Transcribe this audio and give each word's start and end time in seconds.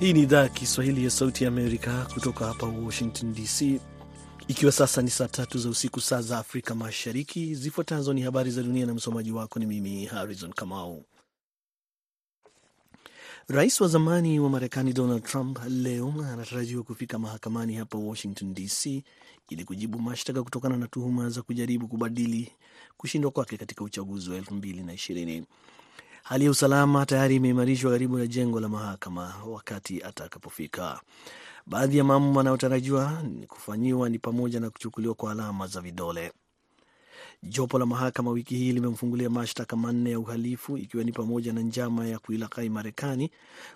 Hii 0.00 0.12
ni 0.12 0.20
idhaa 0.22 0.42
ya 0.42 0.48
Kiswahili 0.48 1.04
ya 1.04 1.10
Sauti 1.10 1.44
ya 1.44 1.48
Amerika 1.48 2.06
kutoka 2.14 2.46
hapa 2.46 2.66
Washington 2.66 3.34
DC, 3.34 3.80
ikiwa 4.48 4.72
sasa 4.72 5.02
ni 5.02 5.10
saa 5.10 5.28
tatu 5.28 5.58
za 5.58 5.68
usiku, 5.68 6.00
saa 6.00 6.22
za 6.22 6.38
Afrika 6.38 6.74
Mashariki. 6.74 7.54
Zifuatazo 7.54 8.12
ni 8.12 8.22
habari 8.22 8.50
za 8.50 8.62
dunia 8.62 8.86
na 8.86 8.94
msomaji 8.94 9.32
wako 9.32 9.58
ni 9.58 9.66
mimi 9.66 10.04
Harrison 10.06 10.52
Kamau. 10.52 11.04
Rais 13.48 13.80
wa 13.80 13.88
zamani 13.88 14.40
wa 14.40 14.50
Marekani 14.50 14.92
Donald 14.92 15.22
Trump 15.22 15.58
leo 15.68 16.14
anatarajiwa 16.32 16.82
kufika 16.82 17.18
mahakamani 17.18 17.74
hapa 17.74 17.98
Washington 17.98 18.54
DC 18.54 18.86
ili 19.48 19.64
kujibu 19.64 19.98
mashtaka 19.98 20.42
kutokana 20.42 20.76
na 20.76 20.86
tuhuma 20.86 21.30
za 21.30 21.42
kujaribu 21.42 21.88
kubadili 21.88 22.52
kushindwa 22.96 23.30
kwake 23.30 23.56
katika 23.56 23.84
uchaguzi 23.84 24.30
wa 24.30 24.36
elfu 24.36 24.54
mbili 24.54 24.82
na 24.82 24.92
ishirini. 24.92 25.44
Hali 26.28 26.44
ya 26.44 26.50
usalama 26.50 27.06
tayari 27.06 27.36
imeimarishwa 27.36 27.90
karibu 27.92 28.18
na 28.18 28.26
jengo 28.26 28.60
la 28.60 28.68
mahakama 28.68 29.34
wakati 29.46 30.02
atakapofika. 30.02 31.00
Baadhi 31.66 31.98
ya 31.98 32.04
mambo 32.04 32.40
yanayotarajiwa 32.40 33.22
kufanyiwa 33.48 34.08
ni 34.08 34.18
pamoja 34.18 34.60
na 34.60 34.70
kuchukuliwa 34.70 35.14
kwa 35.14 35.32
alama 35.32 35.66
za 35.66 35.80
vidole. 35.80 36.32
Jopo 37.42 37.78
la 37.78 37.86
mahakama 37.86 38.30
wiki 38.30 38.56
hii 38.56 38.72
limemfungulia 38.72 39.30
mashtaka 39.30 39.76
manne 39.76 40.10
ya 40.10 40.18
uhalifu 40.20 40.78
ikiwa 40.78 41.04
ni 41.04 41.12
pamoja 41.12 41.52
na 41.52 41.60
njama 41.60 42.06
ya 42.06 42.18
kuilaghai 42.18 42.68
Marekani, 42.68 43.30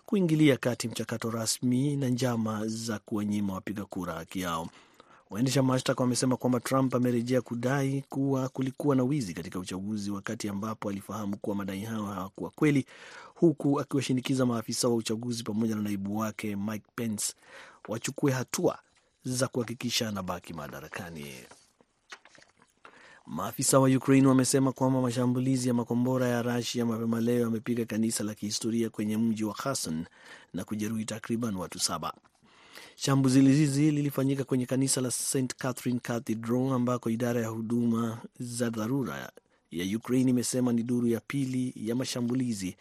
kuingilia 0.07 0.57
kati 0.57 0.88
mchakato 0.88 1.30
rasmi 1.30 1.96
na 1.96 2.09
njama 2.09 2.66
za 2.66 2.98
kuwanyima 2.98 3.52
wapiga 3.55 3.84
kura 3.84 4.12
haki 4.15 4.41
yao. 4.41 4.69
Waendesha 5.32 5.62
mashtaka 5.62 6.02
wamesema 6.02 6.36
kwamba 6.36 6.60
Trump 6.60 6.95
amerejea 6.95 7.40
kudai 7.42 8.04
kuwa 8.09 8.48
kulikuwa 8.48 8.96
na 8.96 9.02
wizi 9.04 9.34
katika 9.34 9.59
uchaguzi, 9.59 10.10
wakati 10.10 10.48
ambapo 10.48 10.88
alifahamu 10.90 11.37
kuwa 11.37 11.57
madai 11.57 11.80
hayo 11.80 12.04
hawakuwa 12.07 12.51
kweli, 12.51 12.87
huku 13.34 13.80
akiwashinikiza 13.80 14.46
maafisa 14.46 14.88
wa 14.88 14.95
uchaguzi 14.95 15.42
pamoja 15.42 15.74
na 15.76 15.82
naibu 15.82 16.18
wake 16.18 16.57
Mike 16.57 16.87
Pence 16.95 17.34
wachukue 17.88 18.32
hatua 18.32 18.79
za 19.24 19.48
kuhakikisha 19.48 20.09
anabaki 20.09 20.54
madarakani. 20.54 21.35
Maafisa 23.26 23.79
wa 23.79 23.88
Ukraine 23.88 24.29
wamesema 24.29 24.73
kwamba 24.73 25.01
mashambulizi 25.02 25.68
ya 25.68 25.74
makombora 25.74 26.29
ya 26.29 26.42
Rasia 26.42 26.87
mapema 26.87 27.20
leo 27.20 27.40
yamepiga 27.40 27.85
kanisa 27.85 28.24
la 28.24 28.35
kihistoria 28.35 28.90
kwenye 28.90 29.16
mji 29.16 29.45
wa 29.45 29.54
Kherson 29.54 30.04
na 30.54 30.64
kujeruhi 30.64 31.04
takriban 31.04 31.57
watu 31.57 31.79
saba. 31.79 32.14
Shambulizi 32.96 33.80
hili 33.80 33.90
lilifanyika 33.96 34.45
kwenye 34.45 34.66
kanisa 34.66 35.01
la 35.01 35.10
St 35.10 35.54
Catherine 35.59 36.01
Cathedral 36.01 36.73
ambako 36.73 37.10
idara 37.10 37.40
ya 37.40 37.48
huduma 37.48 38.18
za 38.40 38.71
dharura 38.71 39.32
ya 39.71 39.96
Ukraine 39.96 40.30
imesema 40.30 40.73
ni 40.73 40.82
duru 40.82 41.07
ya 41.09 41.20
pili 41.20 41.73
ya 41.76 41.95
mashambulizi 41.95 42.76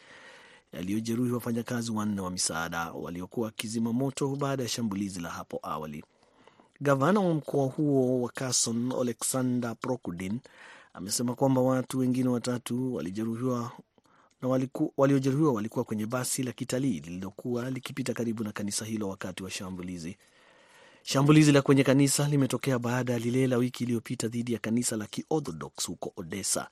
yaliyojeruhi 0.74 1.32
wafanyakazi 1.32 1.92
wanne 1.92 2.22
wa 2.22 2.32
misaada 2.32 2.92
waliokuwa 2.92 3.46
wakizima 3.46 3.94
moto 3.94 4.36
baada 4.36 4.64
ya 4.64 4.70
shambulizi 4.70 5.20
la 5.20 5.30
hapo 5.30 5.60
awali. 5.64 6.04
Gavana 6.82 7.20
wa 7.20 7.34
mkoa 7.34 7.66
huo 7.68 8.22
wa 8.22 8.30
Kherson 8.32 8.92
Alexander 9.02 9.76
Prokudin 9.76 10.40
amesema 10.94 11.36
kwamba 11.36 11.62
watu 11.62 12.00
wengine 12.00 12.30
watatu 12.30 12.96
walijeruhiwa 12.96 13.72
na 14.42 14.48
waliojeruhiwa 14.98 15.54
walikuwa 15.54 15.86
kwenye 15.86 16.06
basi 16.06 16.44
la 16.44 16.52
kitalii 16.52 17.00
lililokuwa 17.00 17.70
likipita 17.72 18.14
karibu 18.14 18.44
na 18.44 18.52
kanisa 18.52 18.86
hilo 18.86 19.10
wakati 19.10 19.44
wa 19.44 19.50
shambulizi. 19.52 20.18
Shambulizi 21.04 21.52
la 21.52 21.62
kwenye 21.62 21.84
kanisa 21.84 22.28
limetokea 22.28 22.80
baada 22.80 23.14
ya 23.14 23.20
lile 23.20 23.48
la 23.48 23.58
wiki 23.58 23.84
iliyopita 23.84 24.28
dhidi 24.28 24.54
ya 24.54 24.60
kanisa 24.60 24.98
la 24.98 25.06
Kiorthodox 25.06 25.88
huko 25.88 26.14
Odessa. 26.16 26.70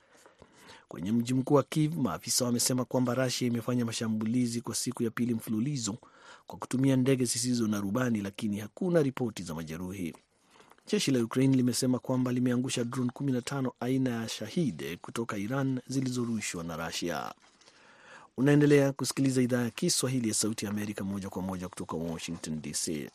Kwenye 0.88 1.12
mji 1.12 1.34
mkuu 1.34 1.54
wa 1.54 1.62
Kiev, 1.62 1.96
maafisa 1.96 2.44
wamesema 2.44 2.84
kwamba 2.84 3.14
Russia 3.14 3.48
imefanya 3.48 3.84
mashambulizi 3.84 4.60
kwa 4.60 4.74
siku 4.74 5.02
ya 5.02 5.10
pili 5.10 5.34
mfululizo 5.34 5.98
kwa 6.46 6.58
kutumia 6.58 6.96
ndege 6.96 7.24
zisizo 7.24 7.66
na 7.68 7.80
rubani, 7.80 8.20
lakini 8.20 8.58
hakuna 8.58 9.02
ripoti 9.02 9.42
za 9.42 9.54
majeruhi. 9.54 10.14
Jeshi 10.92 11.10
la 11.10 11.24
Ukraine 11.24 11.56
limesema 11.56 11.98
kwamba 11.98 12.32
limeangusha 12.32 12.84
drone 12.84 13.10
15 13.14 13.70
aina 13.80 14.10
ya 14.10 14.28
Shahid 14.28 14.98
kutoka 15.00 15.36
Iran 15.38 15.80
zilizorushwa 15.86 16.64
na 16.64 16.86
Russia. 16.86 17.34
Unaendelea 18.36 18.92
kusikiliza 18.92 19.42
idhaa 19.42 19.62
ya 19.62 19.70
Kiswahili 19.70 20.28
ya 20.28 20.34
Sauti 20.34 20.64
ya 20.64 20.70
Amerika 20.70 21.04
moja 21.04 21.28
kwa 21.30 21.42
moja 21.42 21.68
kutoka 21.68 21.96
Washington 21.96 22.60
DC. 22.62 23.10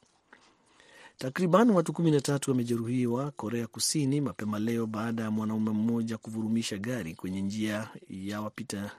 Takriban 1.17 1.69
watu 1.71 1.93
kumi 1.93 2.11
na 2.11 2.21
tatu 2.21 2.51
wamejeruhiwa 2.51 3.31
Korea 3.31 3.67
Kusini 3.67 4.21
mapema 4.21 4.59
leo 4.59 4.85
baada 4.85 5.23
ya 5.23 5.31
mwanaume 5.31 5.71
mmoja 5.71 6.17
kuvurumisha 6.17 6.77
gari 6.77 7.15
kwenye 7.15 7.41
njia 7.41 7.89
ya 8.09 8.41
wapita 8.41 8.91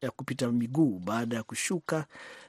ya 0.00 0.10
kupita 0.10 0.52
miguu 0.52 0.98
baada 0.98 1.36
ya 1.36 1.42
kushuka 1.42 2.06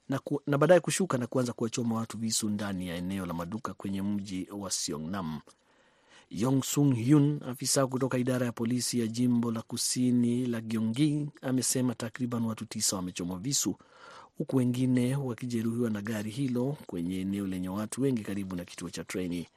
na, 0.10 0.20
ku, 0.20 0.42
na 0.48 0.58
baadaye 0.58 0.80
kushuka 0.80 1.18
na 1.18 1.28
kuanza 1.28 1.54
kuwachoma 1.54 1.96
watu 1.96 2.18
visu 2.18 2.50
ndani 2.50 2.88
ya 2.88 2.96
eneo 2.96 3.26
la 3.26 3.34
maduka 3.34 3.74
kwenye 3.74 4.02
mji 4.02 4.48
wa 4.52 4.72
Seongnam. 4.72 5.40
Yong 6.36 6.64
Sung 6.64 6.94
Hyun, 6.96 7.40
afisa 7.48 7.88
kutoka 7.88 8.18
idara 8.18 8.46
ya 8.46 8.52
polisi 8.52 9.00
ya 9.00 9.08
jimbo 9.08 9.52
la 9.52 9.62
kusini 9.62 10.46
la 10.46 10.62
Gyeonggi, 10.62 11.30
amesema 11.42 11.96
takriban 11.96 12.46
watu 12.46 12.66
tisa 12.66 12.96
wamechomwa 12.96 13.40
visu 13.40 13.76
huku 14.38 14.56
wengine 14.58 15.16
wakijeruhiwa 15.16 15.90
na 15.90 16.02
gari 16.02 16.32
hilo 16.32 16.78
kwenye 16.88 17.20
eneo 17.22 17.48
lenye 17.48 17.70
watu 17.70 18.02
wengi 18.02 18.24
karibu 18.24 18.56
na 18.56 18.66
kituo 18.66 18.90
cha 18.90 19.04
treni. 19.04 19.48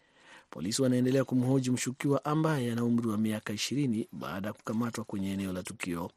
Polisi 0.50 0.82
wanaendelea 0.82 1.24
kumhoji 1.24 1.70
mshukiwa 1.70 2.24
ambaye 2.24 2.72
ana 2.72 2.84
umri 2.84 3.08
wa 3.08 3.18
miaka 3.18 3.52
ishirini 3.52 4.08
baada 4.12 4.48
ya 4.48 4.52
kukamatwa 4.54 5.04
kwenye 5.04 5.32
eneo 5.32 5.52
la 5.52 5.62
tukio. 5.62 6.10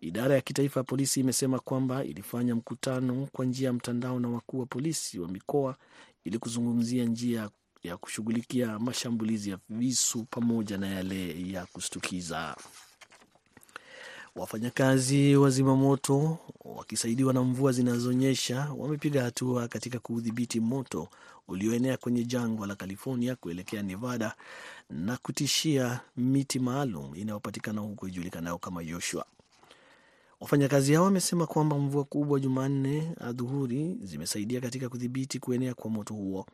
Idara 0.00 0.34
ya 0.34 0.40
kitaifa 0.40 0.80
ya 0.80 0.84
polisi 0.84 1.20
imesema 1.20 1.58
kwamba 1.58 2.04
ilifanya 2.04 2.54
mkutano 2.54 3.28
kwa 3.32 3.44
njia 3.44 3.66
ya 3.66 3.72
mtandao 3.72 4.20
na 4.20 4.28
wakuu 4.28 4.58
wa 4.60 4.66
polisi 4.66 5.18
wa 5.18 5.28
mikoa 5.28 5.76
ili 6.24 6.38
kuzungumzia 6.38 7.04
njia 7.04 7.50
ya 7.84 7.96
kushughulikia 7.96 8.78
mashambulizi 8.78 9.50
ya 9.50 9.58
visu 9.68 10.24
pamoja 10.30 10.78
na 10.78 10.86
yale 10.86 11.50
ya 11.50 11.66
kushtukiza. 11.66 12.56
Wafanyakazi 14.36 15.36
wa 15.36 15.50
zimamoto 15.50 16.38
wakisaidiwa 16.64 17.32
na 17.32 17.42
mvua 17.42 17.72
zinazonyesha 17.72 18.68
wamepiga 18.76 19.22
hatua 19.22 19.68
katika 19.68 19.98
kuudhibiti 19.98 20.60
moto 20.60 21.08
ulioenea 21.48 21.96
kwenye 21.96 22.24
jangwa 22.24 22.66
la 22.66 22.74
California 22.76 23.36
kuelekea 23.36 23.82
Nevada 23.82 24.34
na 24.90 25.16
kutishia 25.16 26.00
miti 26.16 26.58
maalum 26.58 27.14
inayopatikana 27.14 27.80
huko 27.80 28.08
ijulikanayo 28.08 28.58
kama 28.58 28.84
Joshua. 28.84 29.24
Wafanyakazi 30.40 30.94
hao 30.94 31.04
wamesema 31.04 31.46
kwamba 31.46 31.78
mvua 31.78 32.04
kubwa 32.04 32.40
Jumanne 32.40 33.12
adhuhuri 33.20 33.96
zimesaidia 34.02 34.60
katika 34.60 34.88
kudhibiti 34.88 35.38
kuenea 35.38 35.74
kwa 35.74 35.90
moto 35.90 36.14
huo. 36.14 36.46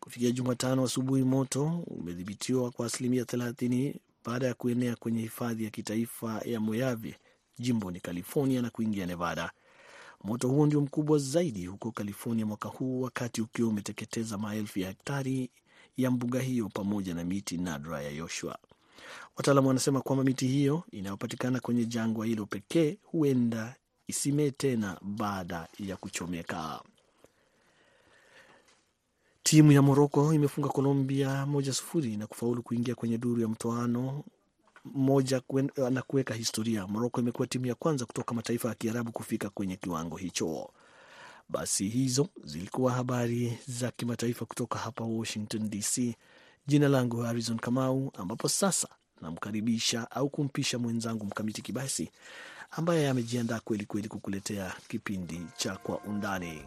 Kufikia 0.00 0.30
Jumatano 0.30 0.84
asubuhi, 0.84 1.22
moto 1.22 1.84
umedhibitiwa 1.86 2.70
kwa 2.70 2.86
asilimia 2.86 3.24
thelathini 3.24 4.00
baada 4.24 4.46
ya 4.46 4.54
kuenea 4.54 4.96
kwenye 4.96 5.20
hifadhi 5.20 5.64
ya 5.64 5.70
kitaifa 5.70 6.40
ya 6.44 6.60
Mojave 6.60 7.16
jimboni 7.58 8.00
California 8.00 8.62
na 8.62 8.70
kuingia 8.70 9.06
Nevada. 9.06 9.50
Moto 10.24 10.48
huo 10.48 10.66
ndio 10.66 10.80
mkubwa 10.80 11.18
zaidi 11.18 11.66
huko 11.66 11.92
California 11.92 12.46
mwaka 12.46 12.68
huu, 12.68 13.00
wakati 13.00 13.40
ukiwa 13.42 13.68
umeteketeza 13.68 14.38
maelfu 14.38 14.78
ya 14.78 14.88
hektari 14.88 15.50
ya 15.96 16.10
mbuga 16.10 16.40
hiyo 16.40 16.68
pamoja 16.68 17.14
na 17.14 17.24
miti 17.24 17.56
nadra 17.58 18.02
ya 18.02 18.10
Yoshua. 18.10 18.58
Wataalamu 19.36 19.68
wanasema 19.68 20.00
kwamba 20.00 20.24
miti 20.24 20.46
hiyo 20.46 20.82
inayopatikana 20.92 21.60
kwenye 21.60 21.84
jangwa 21.86 22.26
hilo 22.26 22.46
pekee 22.46 22.98
huenda 23.02 23.76
isimee 24.06 24.50
tena 24.50 24.98
baada 25.02 25.68
ya 25.78 25.96
kuchomeka. 25.96 26.82
Timu 29.48 29.72
ya 29.72 29.82
Moroko 29.82 30.34
imefunga 30.34 30.68
Colombia 30.68 31.46
moja 31.46 31.72
sufuri 31.72 32.16
na 32.16 32.26
kufaulu 32.26 32.62
kuingia 32.62 32.94
kwenye 32.94 33.18
duru 33.18 33.40
ya 33.42 33.48
mtoano 33.48 34.24
moja 34.84 35.42
na 35.90 36.02
kuweka 36.02 36.34
historia. 36.34 36.86
Moroko 36.86 37.20
imekuwa 37.20 37.46
timu 37.48 37.66
ya 37.66 37.74
kwanza 37.74 38.06
kutoka 38.06 38.34
mataifa 38.34 38.68
ya 38.68 38.74
Kiarabu 38.74 39.12
kufika 39.12 39.50
kwenye 39.50 39.76
kiwango 39.76 40.16
hicho. 40.16 40.70
Basi 41.48 41.88
hizo 41.88 42.28
zilikuwa 42.44 42.92
habari 42.92 43.58
za 43.68 43.90
kimataifa 43.90 44.44
kutoka 44.44 44.78
hapa 44.78 45.04
Washington 45.04 45.70
DC. 45.70 46.16
Jina 46.66 46.88
langu 46.88 47.16
Harrison 47.16 47.58
Kamau, 47.58 48.12
ambapo 48.18 48.48
sasa 48.48 48.88
namkaribisha 49.20 50.10
au 50.10 50.28
kumpisha 50.30 50.78
mwenzangu 50.78 51.24
Mkamiti 51.26 51.62
Kibasi 51.62 52.10
ambaye 52.70 53.08
amejiandaa 53.08 53.60
kweli 53.60 53.84
kweli 53.86 54.08
kukuletea 54.08 54.72
kipindi 54.88 55.40
cha 55.56 55.76
Kwa 55.76 55.98
Undani. 56.00 56.62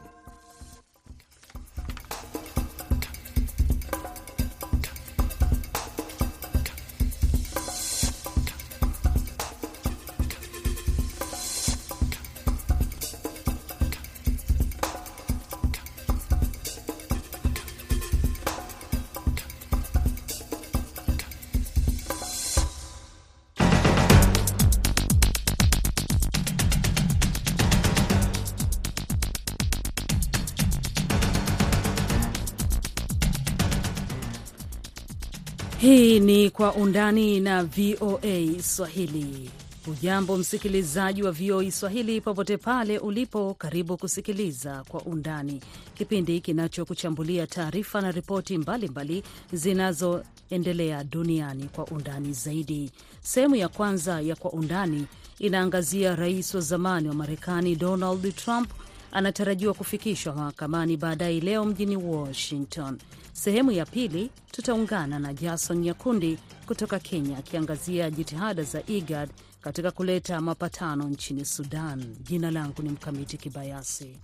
Hii 36.11 36.19
ni 36.19 36.49
Kwa 36.49 36.73
Undani 36.73 37.39
na 37.39 37.63
VOA 37.63 38.61
Swahili. 38.63 39.49
Hujambo 39.85 40.37
msikilizaji 40.37 41.23
wa 41.23 41.31
VOA 41.31 41.71
Swahili 41.71 42.21
popote 42.21 42.57
pale 42.57 42.97
ulipo, 42.99 43.53
karibu 43.53 43.97
kusikiliza 43.97 44.83
Kwa 44.87 45.01
Undani, 45.01 45.61
kipindi 45.93 46.39
kinachokuchambulia 46.41 47.47
taarifa 47.47 48.01
na 48.01 48.11
ripoti 48.11 48.57
mbalimbali 48.57 49.23
zinazoendelea 49.53 51.03
duniani 51.03 51.63
kwa 51.75 51.85
undani 51.85 52.33
zaidi. 52.33 52.91
Sehemu 53.21 53.55
ya 53.55 53.67
kwanza 53.67 54.21
ya 54.21 54.35
Kwa 54.35 54.51
Undani 54.51 55.05
inaangazia 55.39 56.15
rais 56.15 56.55
wa 56.55 56.61
zamani 56.61 57.07
wa 57.07 57.13
Marekani 57.13 57.75
Donald 57.75 58.35
Trump 58.35 58.69
anatarajiwa 59.11 59.73
kufikishwa 59.73 60.35
mahakamani 60.35 60.97
baadaye 60.97 61.39
leo 61.39 61.65
mjini 61.65 61.97
Washington. 61.97 62.97
Sehemu 63.33 63.71
ya 63.71 63.85
pili 63.85 64.29
tutaungana 64.51 65.19
na 65.19 65.33
Jason 65.33 65.77
Nyakundi 65.77 66.37
kutoka 66.65 66.99
Kenya 66.99 67.37
akiangazia 67.37 68.11
jitihada 68.11 68.63
za 68.63 68.83
IGAD 68.87 69.29
katika 69.61 69.91
kuleta 69.91 70.41
mapatano 70.41 71.03
nchini 71.09 71.45
Sudan. 71.45 72.15
Jina 72.23 72.51
langu 72.51 72.81
ni 72.81 72.89
Mkamiti 72.89 73.37
Kibayasi. 73.37 74.17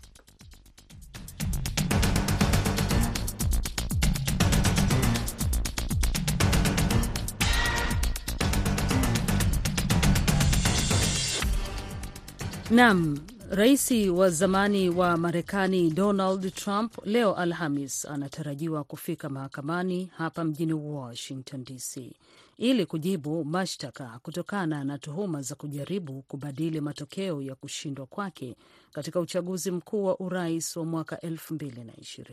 Nam 12.69 13.18
Rais 13.50 13.92
wa 13.92 14.30
zamani 14.30 14.90
wa 14.90 15.18
Marekani 15.18 15.90
Donald 15.92 16.54
Trump 16.56 16.98
leo 17.06 17.36
Alhamis 17.36 18.06
anatarajiwa 18.06 18.84
kufika 18.84 19.30
mahakamani 19.30 20.10
hapa 20.18 20.44
mjini 20.44 20.74
Washington 20.74 21.64
DC 21.64 22.14
ili 22.58 22.86
kujibu 22.86 23.46
mashtaka 23.46 24.20
kutokana 24.24 24.84
na 24.84 24.98
tuhuma 24.98 25.42
za 25.42 25.56
kujaribu 25.56 26.22
kubadili 26.22 26.82
matokeo 26.82 27.42
ya 27.42 27.56
kushindwa 27.56 28.06
kwake 28.06 28.56
katika 28.94 29.20
uchaguzi 29.20 29.72
mkuu 29.72 30.04
wa 30.06 30.20
urais 30.20 30.76
wa 30.78 30.86
mwaka 30.86 31.16
2020. 31.16 32.24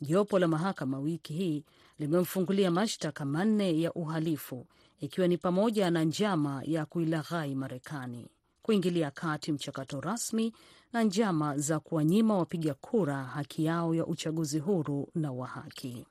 Jopo 0.00 0.38
la 0.38 0.48
mahakama 0.48 0.98
wiki 0.98 1.32
hii 1.32 1.64
limemfungulia 1.98 2.70
mashtaka 2.70 3.24
manne 3.24 3.80
ya 3.80 3.92
uhalifu 3.92 4.66
ikiwa 5.00 5.28
ni 5.28 5.38
pamoja 5.38 5.90
na 5.90 6.04
njama 6.04 6.62
ya 6.64 6.86
kuilaghai 6.86 7.54
Marekani 7.54 8.26
kuingilia 8.66 9.10
kati 9.10 9.52
mchakato 9.52 10.00
rasmi 10.00 10.52
na 10.92 11.02
njama 11.02 11.58
za 11.58 11.80
kuwanyima 11.80 12.38
wapiga 12.38 12.74
kura 12.74 13.16
haki 13.24 13.64
yao 13.64 13.94
ya 13.94 14.06
uchaguzi 14.06 14.58
huru 14.58 15.08
na 15.14 15.32
wa 15.32 15.46
haki. 15.46 16.06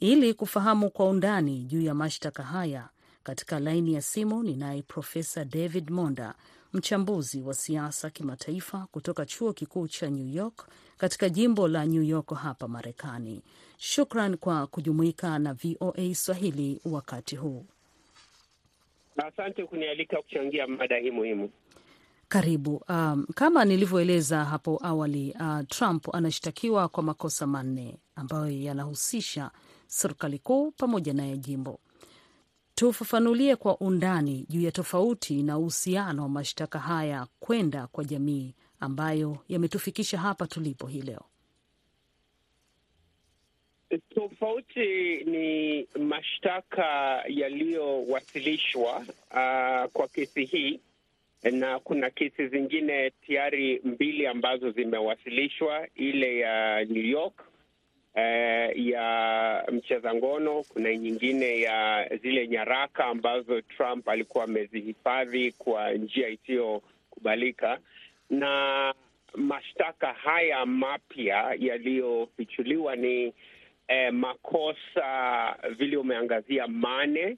Ili 0.00 0.34
kufahamu 0.34 0.90
kwa 0.90 1.06
undani 1.08 1.64
juu 1.64 1.80
ya 1.82 1.94
mashtaka 1.94 2.42
haya, 2.42 2.88
katika 3.22 3.60
laini 3.60 3.94
ya 3.94 4.02
simu 4.02 4.42
ninaye 4.42 4.82
Profesa 4.82 5.44
David 5.44 5.90
Monda, 5.90 6.34
mchambuzi 6.72 7.42
wa 7.42 7.54
siasa 7.54 8.10
kimataifa 8.10 8.86
kutoka 8.92 9.26
chuo 9.26 9.52
kikuu 9.52 9.88
cha 9.88 10.10
New 10.10 10.28
York 10.34 10.68
katika 10.98 11.28
jimbo 11.28 11.68
la 11.68 11.84
New 11.86 12.02
York 12.02 12.34
hapa 12.34 12.68
Marekani. 12.68 13.42
Shukran 13.78 14.36
kwa 14.36 14.66
kujumuika 14.66 15.38
na 15.38 15.54
VOA 15.54 16.14
Swahili 16.14 16.80
wakati 16.84 17.36
huu. 17.36 17.66
Asante 19.16 19.64
kunialika 19.64 20.22
kuchangia 20.22 20.66
mada 20.66 20.96
hii 20.98 21.10
muhimu. 21.10 21.50
Karibu. 22.28 22.82
Um, 22.88 23.26
kama 23.34 23.64
nilivyoeleza 23.64 24.44
hapo 24.44 24.80
awali, 24.82 25.34
uh, 25.40 25.60
Trump 25.68 26.14
anashtakiwa 26.14 26.88
kwa 26.88 27.02
makosa 27.02 27.46
manne 27.46 27.98
ambayo 28.16 28.50
yanahusisha 28.50 29.50
serikali 29.86 30.38
kuu 30.38 30.70
pamoja 30.70 31.12
na 31.14 31.26
ya 31.26 31.36
jimbo. 31.36 31.80
Tufafanulie 32.74 33.56
kwa 33.56 33.78
undani 33.78 34.46
juu 34.48 34.60
ya 34.60 34.72
tofauti 34.72 35.42
na 35.42 35.58
uhusiano 35.58 36.22
wa 36.22 36.28
mashtaka 36.28 36.78
haya 36.78 37.26
kwenda 37.40 37.86
kwa 37.86 38.04
jamii 38.04 38.54
ambayo 38.80 39.38
yametufikisha 39.48 40.18
hapa 40.18 40.46
tulipo 40.46 40.86
hii 40.86 41.02
leo. 41.02 41.24
Tofauti 44.14 45.16
ni 45.24 45.86
mashtaka 45.98 46.84
yaliyowasilishwa 47.28 48.96
uh, 48.98 49.90
kwa 49.92 50.08
kesi 50.12 50.44
hii 50.44 50.80
na 51.42 51.78
kuna 51.78 52.10
kesi 52.10 52.48
zingine 52.48 53.10
tayari 53.26 53.80
mbili 53.84 54.26
ambazo 54.26 54.70
zimewasilishwa, 54.70 55.86
ile 55.94 56.38
ya 56.38 56.84
New 56.84 57.04
York 57.06 57.44
eh, 58.14 58.86
ya 58.86 59.64
mcheza 59.72 60.14
ngono. 60.14 60.62
Kuna 60.68 60.96
nyingine 60.96 61.60
ya 61.60 62.08
zile 62.22 62.48
nyaraka 62.48 63.04
ambazo 63.04 63.60
Trump 63.60 64.08
alikuwa 64.08 64.44
amezihifadhi 64.44 65.52
kwa 65.52 65.92
njia 65.92 66.28
isiyokubalika, 66.28 67.78
na 68.30 68.94
mashtaka 69.34 70.12
haya 70.12 70.66
mapya 70.66 71.54
yaliyofichuliwa 71.58 72.96
ni 72.96 73.32
eh, 73.88 74.12
makosa 74.12 75.56
vile 75.78 75.96
umeangazia 75.96 76.66
mane 76.66 77.36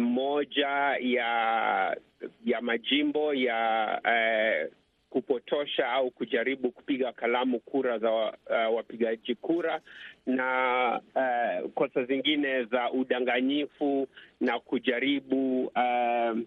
moja 0.00 0.68
ya 1.00 1.96
ya 2.44 2.60
majimbo 2.60 3.34
ya 3.34 4.00
eh, 4.04 4.70
kupotosha 5.10 5.88
au 5.92 6.10
kujaribu 6.10 6.70
kupiga 6.70 7.12
kalamu 7.12 7.60
kura 7.60 7.98
za 7.98 8.10
uh, 8.12 8.32
wapigaji 8.76 9.34
kura 9.34 9.80
na 10.26 11.00
uh, 11.14 11.70
kosa 11.70 12.04
zingine 12.04 12.64
za 12.64 12.90
udanganyifu 12.92 14.08
na 14.40 14.58
kujaribu 14.58 15.64
uh, 15.64 16.38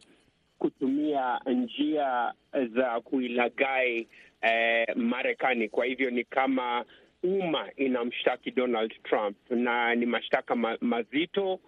kutumia 0.59 1.39
njia 1.45 2.33
za 2.75 3.01
kuilagai 3.01 4.07
uh, 4.43 4.95
Marekani. 4.95 5.69
Kwa 5.69 5.85
hivyo 5.85 6.09
ni 6.09 6.23
kama 6.23 6.85
umma 7.23 7.69
inamshtaki 7.75 8.51
Donald 8.51 8.93
Trump 9.03 9.37
na 9.49 9.95
ni 9.95 10.05
mashtaka 10.05 10.55
ma 10.55 10.77
mazito 10.81 11.59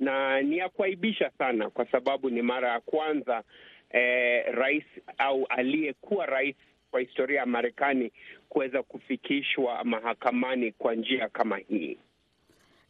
na 0.00 0.42
ni 0.42 0.58
ya 0.58 0.68
kuaibisha 0.68 1.30
sana, 1.38 1.70
kwa 1.70 1.86
sababu 1.90 2.30
ni 2.30 2.42
mara 2.42 2.68
ya 2.72 2.80
kwanza 2.80 3.42
eh, 3.90 4.44
rais 4.54 4.84
au 5.18 5.46
aliyekuwa 5.48 6.26
rais 6.26 6.56
kwa 6.90 7.00
historia 7.00 7.40
ya 7.40 7.46
Marekani 7.46 8.12
kuweza 8.48 8.82
kufikishwa 8.82 9.84
mahakamani 9.84 10.72
kwa 10.72 10.94
njia 10.94 11.28
kama 11.28 11.56
hii. 11.56 11.98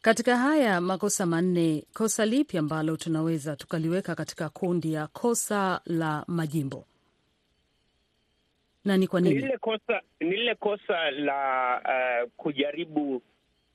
Katika 0.01 0.37
haya 0.37 0.81
makosa 0.81 1.25
manne, 1.25 1.83
kosa 1.93 2.25
lipi 2.25 2.57
ambalo 2.57 2.97
tunaweza 2.97 3.55
tukaliweka 3.55 4.15
katika 4.15 4.49
kundi 4.49 4.93
ya 4.93 5.07
kosa 5.07 5.81
la 5.85 6.23
majimbo 6.27 6.85
na 8.85 8.97
ni 8.97 9.07
kwa 9.07 9.21
nini? 9.21 9.35
Ni 9.35 9.41
lile 9.41 9.57
kosa, 9.57 10.01
ni 10.19 10.29
lile 10.29 10.55
kosa 10.55 11.11
la 11.11 11.81
uh, 12.23 12.29
kujaribu 12.37 13.21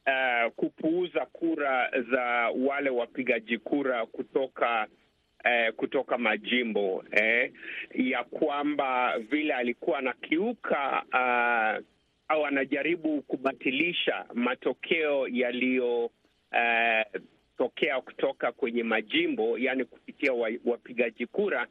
Uh, 0.07 0.53
kupuuza 0.53 1.27
kura 1.27 1.91
za 2.13 2.23
wale 2.67 2.91
wapigaji 2.91 3.59
kura 3.59 4.07
kutoka 4.07 4.87
Eh, 5.49 5.73
kutoka 5.77 6.19
majimbo 6.19 7.05
eh, 7.11 7.53
ya 7.95 8.25
kwamba 8.25 9.19
vile 9.19 9.55
alikuwa 9.55 9.99
anakiuka 9.99 11.03
uh, 11.13 11.85
au 12.29 12.47
anajaribu 12.47 13.23
kubatilisha 13.23 14.25
matokeo 14.35 15.29
yaliyotokea 15.29 16.11
uh, 17.99 18.05
kutoka 18.05 18.53
kwenye 18.53 18.83
majimbo, 18.83 19.59
yani 19.59 19.85
kupitia 19.85 20.33
wapigaji 20.65 21.27
kura, 21.27 21.67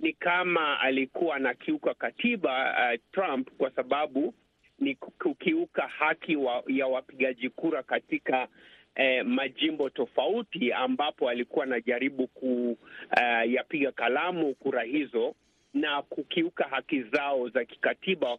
ni 0.00 0.12
kama 0.12 0.80
alikuwa 0.80 1.36
anakiuka 1.36 1.94
katiba 1.94 2.72
uh, 2.72 3.00
Trump 3.12 3.50
kwa 3.58 3.70
sababu 3.70 4.34
ni 4.80 4.94
kukiuka 4.94 5.82
haki 5.88 6.36
wa, 6.36 6.62
ya 6.66 6.86
wapigaji 6.86 7.48
kura 7.50 7.82
katika 7.82 8.48
eh, 8.94 9.24
majimbo 9.26 9.90
tofauti 9.90 10.72
ambapo 10.72 11.28
alikuwa 11.28 11.64
anajaribu 11.64 12.26
kuyapiga 12.26 13.88
uh, 13.88 13.94
kalamu 13.94 14.54
kura 14.54 14.82
hizo 14.82 15.34
na 15.74 16.02
kukiuka 16.02 16.64
haki 16.64 17.02
zao 17.02 17.48
za 17.48 17.64
kikatiba 17.64 18.38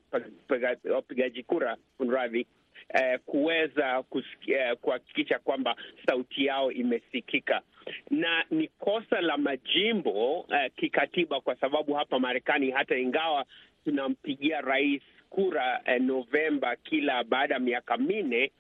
wapigaji 0.94 1.44
kura 1.44 1.78
kunradhi, 1.98 2.48
eh, 2.94 3.20
kuweza 3.26 4.04
kuhakikisha 4.82 5.40
kwamba 5.40 5.76
sauti 6.06 6.46
yao 6.46 6.72
imesikika, 6.72 7.62
na 8.10 8.46
ni 8.52 8.68
kosa 8.68 9.22
la 9.22 9.38
majimbo 9.38 10.46
eh, 10.56 10.72
kikatiba, 10.76 11.42
kwa 11.42 11.56
sababu 11.56 11.94
hapa 11.94 12.20
Marekani 12.20 12.72
hata 12.72 12.98
ingawa 12.98 13.46
tunampigia 13.86 14.62
rais 14.62 15.02
kura 15.30 15.82
eh, 15.86 16.02
Novemba 16.02 16.76
kila 16.76 17.24
baada 17.24 17.54
ya 17.54 17.60
miaka 17.60 17.98
minne, 17.98 18.52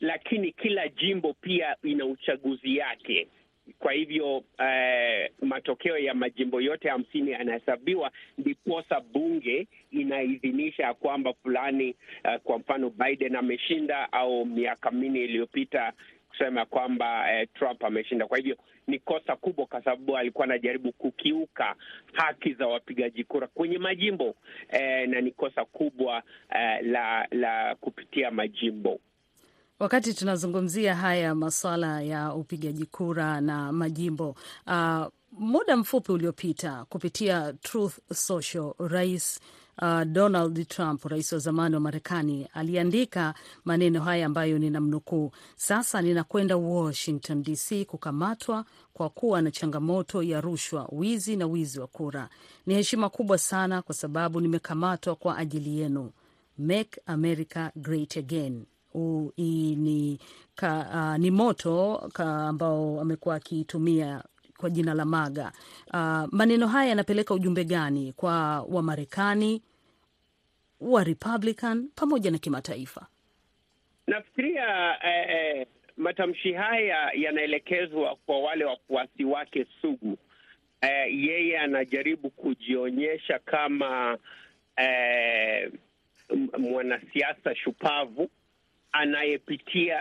lakini 0.00 0.52
kila 0.52 0.88
jimbo 0.88 1.32
pia 1.32 1.76
ina 1.82 2.06
uchaguzi 2.06 2.76
yake. 2.76 3.28
Kwa 3.78 3.92
hivyo 3.92 4.44
eh, 4.58 5.30
matokeo 5.42 5.98
ya 5.98 6.14
majimbo 6.14 6.60
yote 6.60 6.88
hamsini 6.88 7.30
yanahesabiwa, 7.30 8.10
ndiposa 8.38 9.00
bunge 9.00 9.66
inaidhinisha 9.90 10.94
kwamba 10.94 11.32
fulani 11.32 11.94
eh, 12.24 12.40
kwa 12.44 12.58
mfano 12.58 12.90
Biden 12.90 13.36
ameshinda 13.36 14.12
au 14.12 14.46
miaka 14.46 14.90
minne 14.90 15.24
iliyopita 15.24 15.92
kusema 16.28 16.64
kwamba 16.66 17.32
eh, 17.34 17.48
Trump 17.54 17.84
ameshinda. 17.84 18.26
Kwa 18.26 18.38
hivyo 18.38 18.56
ni 18.86 18.98
kosa 18.98 19.36
kubwa, 19.36 19.66
kwa 19.66 19.84
sababu 19.84 20.16
alikuwa 20.16 20.44
anajaribu 20.44 20.92
kukiuka 20.92 21.74
haki 22.12 22.54
za 22.54 22.66
wapigaji 22.66 23.24
kura 23.24 23.46
kwenye 23.46 23.78
majimbo 23.78 24.34
eh, 24.68 25.08
na 25.08 25.20
ni 25.20 25.30
kosa 25.30 25.64
kubwa 25.64 26.22
eh, 26.54 26.78
la 26.86 27.26
la 27.30 27.74
kupitia 27.80 28.30
majimbo. 28.30 29.00
Wakati 29.78 30.14
tunazungumzia 30.14 30.94
haya 30.94 31.34
masuala 31.34 32.00
ya 32.02 32.34
upigaji 32.34 32.86
kura 32.86 33.40
na 33.40 33.72
majimbo 33.72 34.36
uh, 34.66 35.06
muda 35.32 35.76
mfupi 35.76 36.12
uliopita 36.12 36.84
kupitia 36.88 37.52
Truth 37.52 37.98
Social, 38.12 38.72
rais 38.78 39.40
uh, 39.82 40.02
Donald 40.04 40.68
Trump, 40.68 41.04
rais 41.04 41.32
wa 41.32 41.38
zamani 41.38 41.74
wa 41.74 41.80
Marekani, 41.80 42.46
aliandika 42.54 43.34
maneno 43.64 44.00
haya 44.00 44.26
ambayo 44.26 44.58
ninamnukuu: 44.58 45.30
sasa 45.56 46.02
ninakwenda 46.02 46.56
Washington 46.56 47.42
DC 47.42 47.84
kukamatwa 47.86 48.64
kwa 48.92 49.10
kuwa 49.10 49.42
na 49.42 49.50
changamoto 49.50 50.22
ya 50.22 50.40
rushwa, 50.40 50.88
wizi 50.92 51.36
na 51.36 51.46
wizi 51.46 51.80
wa 51.80 51.86
kura. 51.86 52.28
Ni 52.66 52.74
heshima 52.74 53.08
kubwa 53.08 53.38
sana 53.38 53.82
kwa 53.82 53.94
sababu 53.94 54.40
nimekamatwa 54.40 55.16
kwa 55.16 55.36
ajili 55.38 55.78
yenu. 55.80 56.10
Make 56.58 57.00
America 57.06 57.70
Great 57.76 58.16
Again. 58.16 58.64
U, 58.94 59.30
ni, 59.36 60.18
uh, 60.62 61.16
ni 61.18 61.30
moto 61.30 62.02
ka 62.12 62.48
ambao 62.48 63.00
amekuwa 63.00 63.34
akiitumia 63.34 64.24
kwa 64.62 64.70
jina 64.70 64.94
la 64.94 65.04
MAGA. 65.04 65.52
Uh, 65.94 66.24
maneno 66.32 66.66
haya 66.66 66.88
yanapeleka 66.88 67.34
ujumbe 67.34 67.64
gani 67.64 68.12
kwa 68.12 68.62
Wamarekani 68.62 69.62
wa 70.80 71.04
Republican 71.04 71.88
pamoja 71.94 72.30
na 72.30 72.38
kimataifa? 72.38 73.06
Nafikiria 74.06 74.96
eh, 75.04 75.26
eh, 75.30 75.66
matamshi 75.96 76.52
haya 76.52 77.10
yanaelekezwa 77.14 78.16
kwa 78.26 78.38
wale 78.40 78.64
wafuasi 78.64 79.24
wake 79.24 79.66
sugu. 79.80 80.18
Eh, 80.80 81.24
yeye 81.28 81.58
anajaribu 81.58 82.30
kujionyesha 82.30 83.38
kama 83.38 84.18
eh, 84.76 85.72
mwanasiasa 86.58 87.54
shupavu 87.56 88.30
anayepitia 88.92 89.98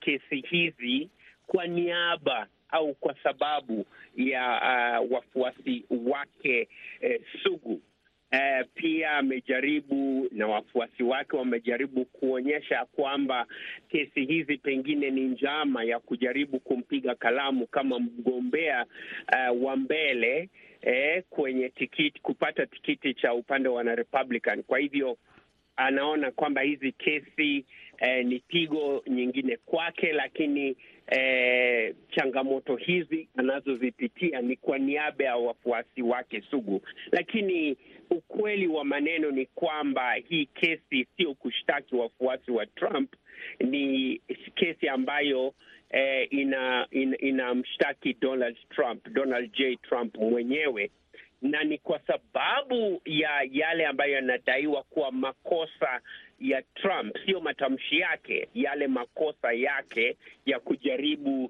kesi 0.00 0.40
hizi 0.40 1.08
kwa 1.46 1.66
niaba 1.66 2.46
au 2.68 2.94
kwa 2.94 3.14
sababu 3.22 3.86
ya 4.16 4.60
uh, 5.02 5.12
wafuasi 5.12 5.84
wake 6.06 6.68
eh, 7.00 7.20
sugu. 7.42 7.80
Eh, 8.30 8.66
pia 8.74 9.10
amejaribu 9.10 10.28
na 10.32 10.46
wafuasi 10.46 11.02
wake 11.02 11.36
wamejaribu 11.36 12.04
kuonyesha 12.04 12.84
kwamba 12.84 13.46
kesi 13.88 14.24
hizi 14.24 14.58
pengine 14.58 15.10
ni 15.10 15.20
njama 15.20 15.84
ya 15.84 15.98
kujaribu 16.00 16.60
kumpiga 16.60 17.14
kalamu 17.14 17.66
kama 17.66 17.98
mgombea 17.98 18.86
uh, 19.50 19.62
wa 19.64 19.76
mbele 19.76 20.48
eh, 20.82 21.22
kwenye 21.30 21.68
tikiti 21.68 22.20
kupata 22.20 22.66
tikiti 22.66 23.14
cha 23.14 23.34
upande 23.34 23.68
wa 23.68 23.74
wanarepublican. 23.74 24.62
Kwa 24.62 24.78
hivyo 24.78 25.16
anaona 25.76 26.30
kwamba 26.30 26.60
hizi 26.60 26.92
kesi 26.92 27.64
eh, 27.98 28.26
ni 28.26 28.38
pigo 28.38 29.02
nyingine 29.06 29.56
kwake, 29.56 30.12
lakini 30.12 30.76
eh, 31.06 31.94
changamoto 32.10 32.76
hizi 32.76 33.28
anazozipitia 33.36 34.40
ni 34.42 34.56
kwa 34.56 34.78
niaba 34.78 35.24
ya 35.24 35.36
wafuasi 35.36 36.02
wake 36.02 36.42
sugu. 36.50 36.82
Lakini 37.12 37.76
ukweli 38.10 38.66
wa 38.66 38.84
maneno 38.84 39.30
ni 39.30 39.46
kwamba 39.46 40.12
hii 40.14 40.46
kesi 40.46 41.06
sio 41.16 41.34
kushtaki 41.34 41.96
wafuasi 41.96 42.50
wa 42.50 42.66
Trump, 42.66 43.14
ni 43.60 44.20
kesi 44.54 44.88
ambayo 44.88 45.54
eh, 45.90 46.28
ina, 46.30 46.86
ina, 46.90 47.18
inamshtaki 47.18 48.16
Donald 48.20 48.56
Trump, 48.68 49.08
Donald 49.08 49.52
J 49.52 49.76
Trump 49.76 50.16
mwenyewe 50.16 50.90
na 51.42 51.64
ni 51.64 51.78
kwa 51.78 52.00
sababu 52.06 53.00
ya 53.04 53.30
yale 53.52 53.86
ambayo 53.86 54.12
yanadaiwa 54.14 54.82
kuwa 54.82 55.12
makosa 55.12 56.00
ya 56.40 56.62
Trump, 56.74 57.16
sio 57.26 57.40
matamshi 57.40 57.98
yake, 57.98 58.48
yale 58.54 58.86
makosa 58.86 59.52
yake 59.52 60.16
ya 60.46 60.60
kujaribu 60.60 61.44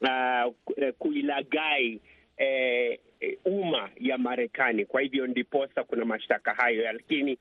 uh, 0.00 0.54
kuilagai 0.98 2.00
eh, 2.36 2.98
umma 3.44 3.90
ya 4.00 4.18
Marekani. 4.18 4.84
Kwa 4.86 5.00
hivyo 5.00 5.26
ndiposa 5.26 5.84
kuna 5.84 6.04
mashtaka 6.04 6.54
hayo, 6.54 6.92
lakini 6.92 7.38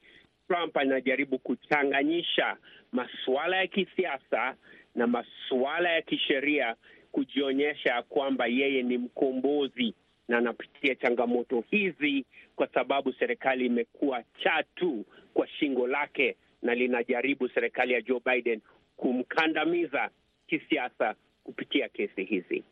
Trump 0.47 0.77
anajaribu 0.77 1.39
kuchanganyisha 1.39 2.57
masuala 2.91 3.57
ya 3.57 3.67
kisiasa 3.67 4.55
na 4.95 5.07
masuala 5.07 5.89
ya 5.91 6.01
kisheria, 6.01 6.75
kujionyesha 7.11 8.01
kwamba 8.01 8.45
yeye 8.47 8.83
ni 8.83 8.97
mkombozi 8.97 9.93
na 10.27 10.37
anapitia 10.37 10.95
changamoto 10.95 11.63
hizi 11.71 12.25
kwa 12.55 12.67
sababu 12.67 13.13
serikali 13.13 13.65
imekuwa 13.65 14.23
chatu 14.43 15.05
kwa 15.33 15.47
shingo 15.47 15.87
lake 15.87 16.35
na 16.63 16.75
linajaribu 16.75 17.49
serikali 17.49 17.93
ya 17.93 18.01
Joe 18.01 18.21
Biden 18.25 18.61
kumkandamiza 18.97 20.09
kisiasa 20.47 21.15
kupitia 21.43 21.89
kesi 21.89 22.23
hizi. 22.23 22.63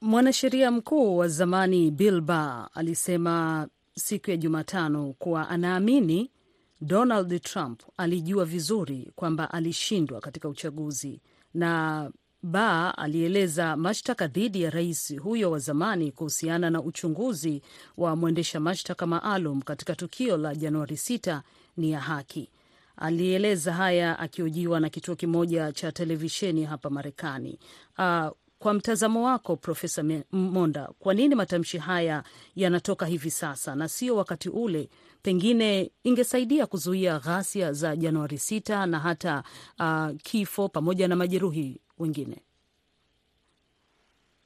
Mwanasheria 0.00 0.70
mkuu 0.70 1.16
wa 1.16 1.28
zamani 1.28 1.90
Bill 1.90 2.20
Barr 2.20 2.70
alisema 2.74 3.68
siku 3.94 4.30
ya 4.30 4.36
Jumatano 4.36 5.12
kuwa 5.18 5.48
anaamini 5.48 6.30
Donald 6.80 7.40
Trump 7.42 7.82
alijua 7.96 8.44
vizuri 8.44 9.12
kwamba 9.16 9.50
alishindwa 9.52 10.20
katika 10.20 10.48
uchaguzi 10.48 11.20
na 11.54 12.10
Ba 12.42 12.98
alieleza 12.98 13.76
mashtaka 13.76 14.26
dhidi 14.26 14.62
ya 14.62 14.70
rais 14.70 15.18
huyo 15.18 15.50
wa 15.50 15.58
zamani 15.58 16.12
kuhusiana 16.12 16.70
na 16.70 16.82
uchunguzi 16.82 17.62
wa 17.96 18.16
mwendesha 18.16 18.60
mashtaka 18.60 19.06
maalum 19.06 19.62
katika 19.62 19.94
tukio 19.96 20.36
la 20.36 20.54
Januari 20.54 20.94
6 20.96 21.40
ni 21.76 21.90
ya 21.90 22.00
haki. 22.00 22.50
Alieleza 23.00 23.72
haya 23.72 24.18
akihojiwa 24.18 24.80
na 24.80 24.88
kituo 24.88 25.16
kimoja 25.16 25.72
cha 25.72 25.92
televisheni 25.92 26.64
hapa 26.64 26.90
Marekani. 26.90 27.58
Uh, 27.98 28.28
kwa 28.58 28.74
mtazamo 28.74 29.24
wako 29.26 29.56
Profesa 29.56 30.04
Monda, 30.32 30.88
kwa 30.98 31.14
nini 31.14 31.34
matamshi 31.34 31.78
haya 31.78 32.22
yanatoka 32.56 33.06
hivi 33.06 33.30
sasa 33.30 33.74
na 33.74 33.88
sio 33.88 34.16
wakati 34.16 34.48
ule? 34.48 34.88
Pengine 35.22 35.90
ingesaidia 36.04 36.66
kuzuia 36.66 37.18
ghasia 37.18 37.72
za 37.72 37.96
Januari 37.96 38.36
6 38.36 38.86
na 38.86 38.98
hata 38.98 39.42
uh, 39.78 40.16
kifo 40.22 40.68
pamoja 40.68 41.08
na 41.08 41.16
majeruhi 41.16 41.80
wengine. 41.98 42.36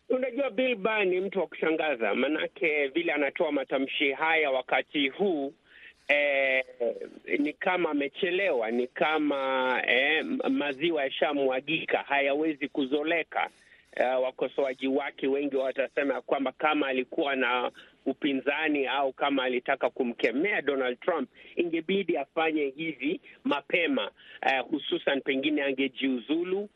Unajua, 0.08 0.50
Bill 0.50 0.76
Barr 0.76 1.06
ni 1.06 1.20
mtu 1.20 1.38
wa 1.38 1.46
kushangaza, 1.46 2.14
manake 2.14 2.86
vile 2.88 3.12
anatoa 3.12 3.52
matamshi 3.52 4.12
haya 4.12 4.50
wakati 4.50 5.08
huu 5.08 5.54
eh, 6.08 6.64
ni 7.38 7.52
kama 7.52 7.90
amechelewa, 7.90 8.70
ni 8.70 8.86
kama 8.86 9.82
eh, 9.86 10.24
maziwa 10.50 11.02
yashamwagika, 11.04 11.98
hayawezi 11.98 12.68
kuzoleka. 12.68 13.50
Eh, 13.96 14.22
wakosoaji 14.22 14.88
wake 14.88 15.26
wengi 15.26 15.56
watasema 15.56 16.20
kwamba 16.20 16.52
kama 16.52 16.86
alikuwa 16.86 17.36
na 17.36 17.70
upinzani 18.06 18.86
au 18.86 19.12
kama 19.12 19.42
alitaka 19.44 19.90
kumkemea 19.90 20.62
Donald 20.62 21.00
Trump 21.00 21.28
ingebidi 21.56 22.16
afanye 22.16 22.72
hivi 22.76 23.20
mapema, 23.44 24.10
eh, 24.46 24.64
hususan 24.70 25.20
pengine 25.20 25.62
angejiuzulu 25.62 26.68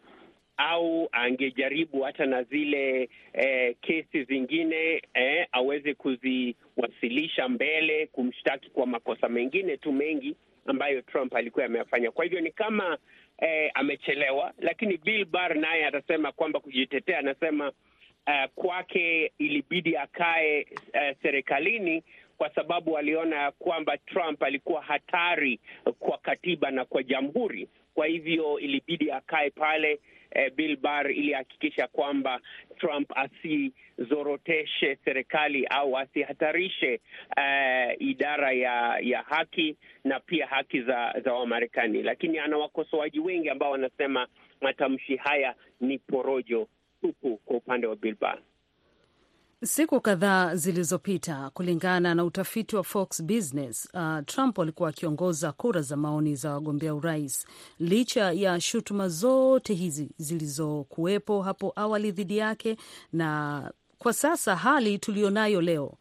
au 0.59 1.09
angejaribu 1.13 2.01
hata 2.01 2.27
na 2.27 2.43
zile 2.43 3.09
eh, 3.33 3.77
kesi 3.81 4.25
zingine 4.25 5.03
eh, 5.15 5.47
aweze 5.53 5.95
kuziwasilisha 5.95 7.49
mbele 7.49 8.07
kumshtaki 8.07 8.71
kwa 8.71 8.87
makosa 8.87 9.29
mengine 9.29 9.77
tu 9.77 9.93
mengi 9.93 10.37
ambayo 10.67 11.03
Trump 11.03 11.35
alikuwa 11.35 11.65
ameyafanya. 11.65 12.11
Kwa 12.11 12.25
hivyo 12.25 12.41
ni 12.41 12.51
kama 12.51 12.99
eh, 13.39 13.71
amechelewa, 13.75 14.53
lakini 14.59 14.97
Bill 14.97 15.25
Barr 15.25 15.55
naye 15.57 15.87
atasema 15.87 16.33
kwamba 16.33 16.61
kujitetea, 16.61 17.19
anasema 17.19 17.73
eh, 18.27 18.49
kwake 18.55 19.33
ilibidi 19.39 19.97
akae 19.97 20.67
eh, 20.93 21.17
serikalini 21.23 22.03
kwa 22.39 22.55
sababu 22.55 22.99
aliona 22.99 23.51
kwamba 23.51 23.99
Trump 23.99 24.43
alikuwa 24.43 24.83
hatari 24.83 25.61
kwa 25.99 26.19
katiba 26.19 26.71
na 26.71 26.85
kwa 26.85 27.03
jamhuri. 27.03 27.69
Kwa 27.99 28.07
hivyo 28.07 28.59
ilibidi 28.59 29.11
akae 29.11 29.51
pale 29.51 30.01
eh, 30.31 30.53
Bill 30.55 30.77
Barr 30.77 31.11
ili 31.11 31.35
ahakikisha 31.35 31.87
kwamba 31.87 32.41
Trump 32.77 33.13
asizoroteshe 33.17 34.99
serikali 35.05 35.67
au 35.67 35.99
asihatarishe 35.99 37.01
eh, 37.37 37.97
idara 37.99 38.53
ya 38.53 38.99
ya 39.03 39.23
haki 39.23 39.77
na 40.05 40.21
pia 40.21 40.47
haki 40.47 40.83
za 40.83 41.15
za 41.25 41.33
Wamarekani. 41.33 42.03
Lakini 42.03 42.39
ana 42.39 42.59
wakosoaji 42.59 43.21
wengi 43.21 43.49
ambao 43.51 43.71
wanasema 43.71 44.27
matamshi 44.61 45.17
haya 45.17 45.55
ni 45.81 45.99
porojo 45.99 46.69
tupu 47.01 47.37
kwa 47.37 47.57
upande 47.57 47.87
wa 47.87 47.97
Bill 47.97 48.17
Barr. 48.21 48.39
Siku 49.65 50.01
kadhaa 50.01 50.55
zilizopita, 50.57 51.51
kulingana 51.55 52.15
na 52.15 52.25
utafiti 52.25 52.77
wa 52.77 52.85
Fox 52.85 53.23
Business, 53.23 53.89
uh, 53.95 54.19
Trump 54.27 54.59
alikuwa 54.59 54.89
akiongoza 54.89 55.53
kura 55.53 55.83
za 55.83 55.97
maoni 55.97 56.35
za 56.35 56.53
wagombea 56.53 56.95
urais 56.95 57.47
licha 57.79 58.33
ya 58.33 58.61
shutuma 58.61 59.09
zote 59.09 59.75
hizi 59.75 60.11
zilizokuwepo 60.19 61.43
hapo 61.43 61.73
awali 61.77 62.13
dhidi 62.13 62.37
yake. 62.39 62.77
Na 63.13 63.71
kwa 63.99 64.13
sasa 64.13 64.57
hali 64.57 64.99
tuliyonayo 64.99 65.61
leo, 65.61 65.95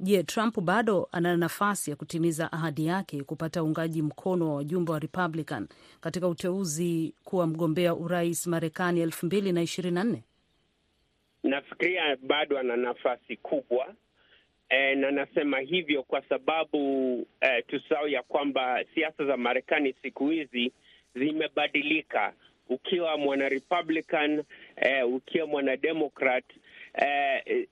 je, 0.00 0.22
Trump 0.22 0.60
bado 0.60 1.08
ana 1.12 1.36
nafasi 1.36 1.90
ya 1.90 1.96
kutimiza 1.96 2.52
ahadi 2.52 2.86
yake 2.86 3.22
kupata 3.24 3.62
uungaji 3.64 4.02
mkono 4.02 4.48
wa 4.48 4.54
wajumbe 4.56 4.92
wa 4.92 4.98
Republican 4.98 5.68
katika 6.00 6.28
uteuzi 6.28 7.14
kuwa 7.24 7.46
mgombea 7.46 7.94
urais 7.94 8.46
Marekani 8.46 9.06
2024? 9.06 10.16
Nafikiria 11.42 12.16
bado 12.22 12.58
ana 12.58 12.76
nafasi 12.76 13.36
kubwa 13.36 13.94
e, 14.68 14.94
na 14.94 15.10
nasema 15.10 15.60
hivyo 15.60 16.02
kwa 16.02 16.22
sababu 16.22 16.78
e, 17.40 17.62
tusahau 17.62 18.08
ya 18.08 18.22
kwamba 18.22 18.84
siasa 18.94 19.24
za 19.24 19.36
Marekani 19.36 19.94
siku 20.02 20.28
hizi 20.28 20.72
zimebadilika. 21.14 22.32
Ukiwa 22.68 23.16
mwana 23.18 23.48
Republican 23.48 24.42
e, 24.76 25.02
ukiwa 25.02 25.46
mwana 25.46 25.76
Democrat 25.76 26.44
Eh, 26.94 27.66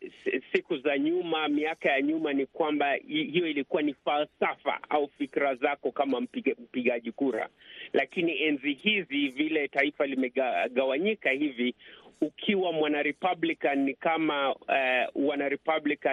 siku 0.52 0.76
za 0.78 0.98
nyuma, 0.98 1.48
miaka 1.48 1.88
ya 1.90 2.02
nyuma, 2.02 2.32
ni 2.32 2.46
kwamba 2.46 2.94
hiyo 2.94 3.46
ilikuwa 3.46 3.82
ni 3.82 3.94
falsafa 3.94 4.80
au 4.88 5.08
fikra 5.18 5.54
zako 5.54 5.92
kama 5.92 6.20
mpiga, 6.20 6.52
mpigaji 6.58 7.12
kura. 7.12 7.48
Lakini 7.92 8.42
enzi 8.42 8.72
hizi 8.72 9.28
vile 9.28 9.68
taifa 9.68 10.06
limegawanyika 10.06 11.30
hivi, 11.30 11.74
ukiwa 12.20 12.72
mwana 12.72 13.02
ni 13.74 13.94
kama 13.94 14.54
eh, 14.68 15.08
wana 15.14 15.48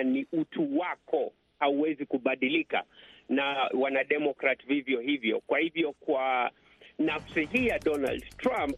ni 0.03 0.25
utu 0.33 0.77
wako, 0.79 1.33
hauwezi 1.59 2.05
kubadilika, 2.05 2.83
na 3.29 3.69
wanademokrat 3.73 4.65
vivyo 4.67 4.99
hivyo. 4.99 5.39
Kwa 5.47 5.59
hivyo 5.59 5.91
kwa 5.93 6.51
nafsi 6.99 7.45
hii 7.45 7.67
ya 7.67 7.79
Donald 7.79 8.23
Trump, 8.37 8.75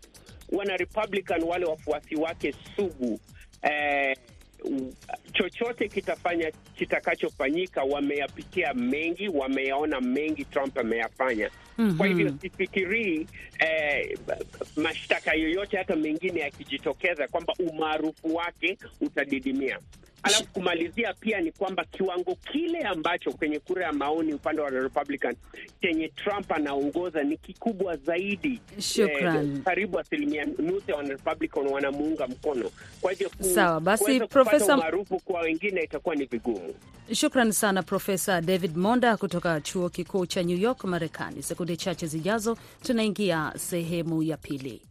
wana 0.51 0.77
wale 1.45 1.65
wafuasi 1.65 2.15
wake 2.15 2.51
sugu 2.75 3.19
Eh, 3.61 4.17
chochote 5.33 5.87
kitafanya 5.89 6.51
kitakachofanyika, 6.75 7.83
wameyapitia 7.83 8.73
mengi, 8.73 9.27
wameyaona 9.29 10.01
mengi 10.01 10.45
Trump 10.45 10.77
ameyafanya. 10.77 11.49
mm 11.77 11.89
-hmm. 11.89 11.97
Kwa 11.97 12.07
hivyo 12.07 12.33
sifikirii 12.41 13.27
eh, 13.59 14.17
mashtaka 14.75 15.33
yoyote 15.33 15.77
hata 15.77 15.95
mengine 15.95 16.39
yakijitokeza 16.39 17.27
kwamba 17.27 17.53
umaarufu 17.59 18.35
wake 18.35 18.77
utadidimia. 19.01 19.79
Alafu 20.23 20.45
kumalizia 20.53 21.13
pia 21.13 21.41
ni 21.41 21.51
kwamba 21.51 21.85
kiwango 21.85 22.35
kile 22.35 22.79
ambacho 22.79 23.31
kwenye 23.31 23.59
kura 23.59 23.85
ya 23.85 23.93
maoni 23.93 24.33
upande 24.33 24.61
wa 24.61 24.69
Republican 24.69 25.35
chenye 25.81 26.07
Trump 26.09 26.51
anaongoza 26.51 27.23
ni 27.23 27.37
kikubwa 27.37 27.97
zaidi. 27.97 28.61
Shukran. 28.79 29.51
Eh, 29.55 29.61
karibu 29.63 29.99
asilimia 29.99 30.45
nusu 30.45 30.91
ya 30.91 30.95
wana 30.95 31.09
Republican 31.09 31.67
wanamuunga 31.67 32.27
mkono. 32.27 32.71
Kwa 33.01 33.11
hivyo 33.11 33.31
sawa 33.41 33.79
basi, 33.79 34.19
Profesa 34.19 34.77
maarufu 34.77 35.19
kwa 35.19 35.41
wengine 35.41 35.81
itakuwa 35.83 36.15
ni 36.15 36.25
vigumu. 36.25 36.73
Shukran 37.13 37.51
sana 37.51 37.83
Profesa 37.83 38.41
David 38.41 38.77
Monda 38.77 39.17
kutoka 39.17 39.61
chuo 39.61 39.89
kikuu 39.89 40.25
cha 40.25 40.43
New 40.43 40.57
York, 40.57 40.83
Marekani. 40.83 41.43
Sekunde 41.43 41.75
chache 41.77 42.07
zijazo 42.07 42.57
tunaingia 42.83 43.53
sehemu 43.57 44.23
ya 44.23 44.37
pili. 44.37 44.81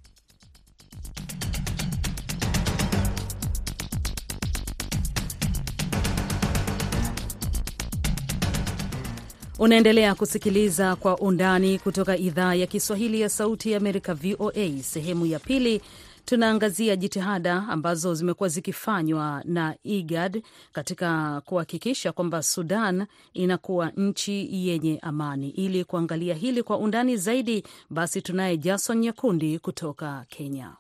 Unaendelea 9.59 10.15
kusikiliza 10.15 10.97
Kwa 10.97 11.19
Undani 11.19 11.79
kutoka 11.79 12.17
idhaa 12.17 12.55
ya 12.55 12.67
Kiswahili 12.67 13.21
ya 13.21 13.29
Sauti 13.29 13.71
ya 13.73 13.77
Amerika, 13.77 14.15
VOA. 14.15 14.83
Sehemu 14.83 15.27
ya 15.27 15.39
pili 15.39 15.81
tunaangazia 16.25 16.97
jitihada 16.97 17.65
ambazo 17.69 18.15
zimekuwa 18.15 18.49
zikifanywa 18.49 19.43
na 19.45 19.77
IGAD 19.85 20.43
katika 20.73 21.41
kuhakikisha 21.41 22.13
kwamba 22.13 22.43
Sudan 22.43 23.07
inakuwa 23.35 23.91
nchi 23.97 24.69
yenye 24.69 24.99
amani. 25.03 25.51
Ili 25.51 25.85
kuangalia 25.85 26.35
hili 26.35 26.63
kwa 26.63 26.79
undani 26.79 27.17
zaidi, 27.17 27.65
basi 27.91 28.23
tunaye 28.23 28.57
Jason 28.57 28.99
Nyakundi 28.99 29.59
kutoka 29.59 30.25
Kenya. 30.29 30.77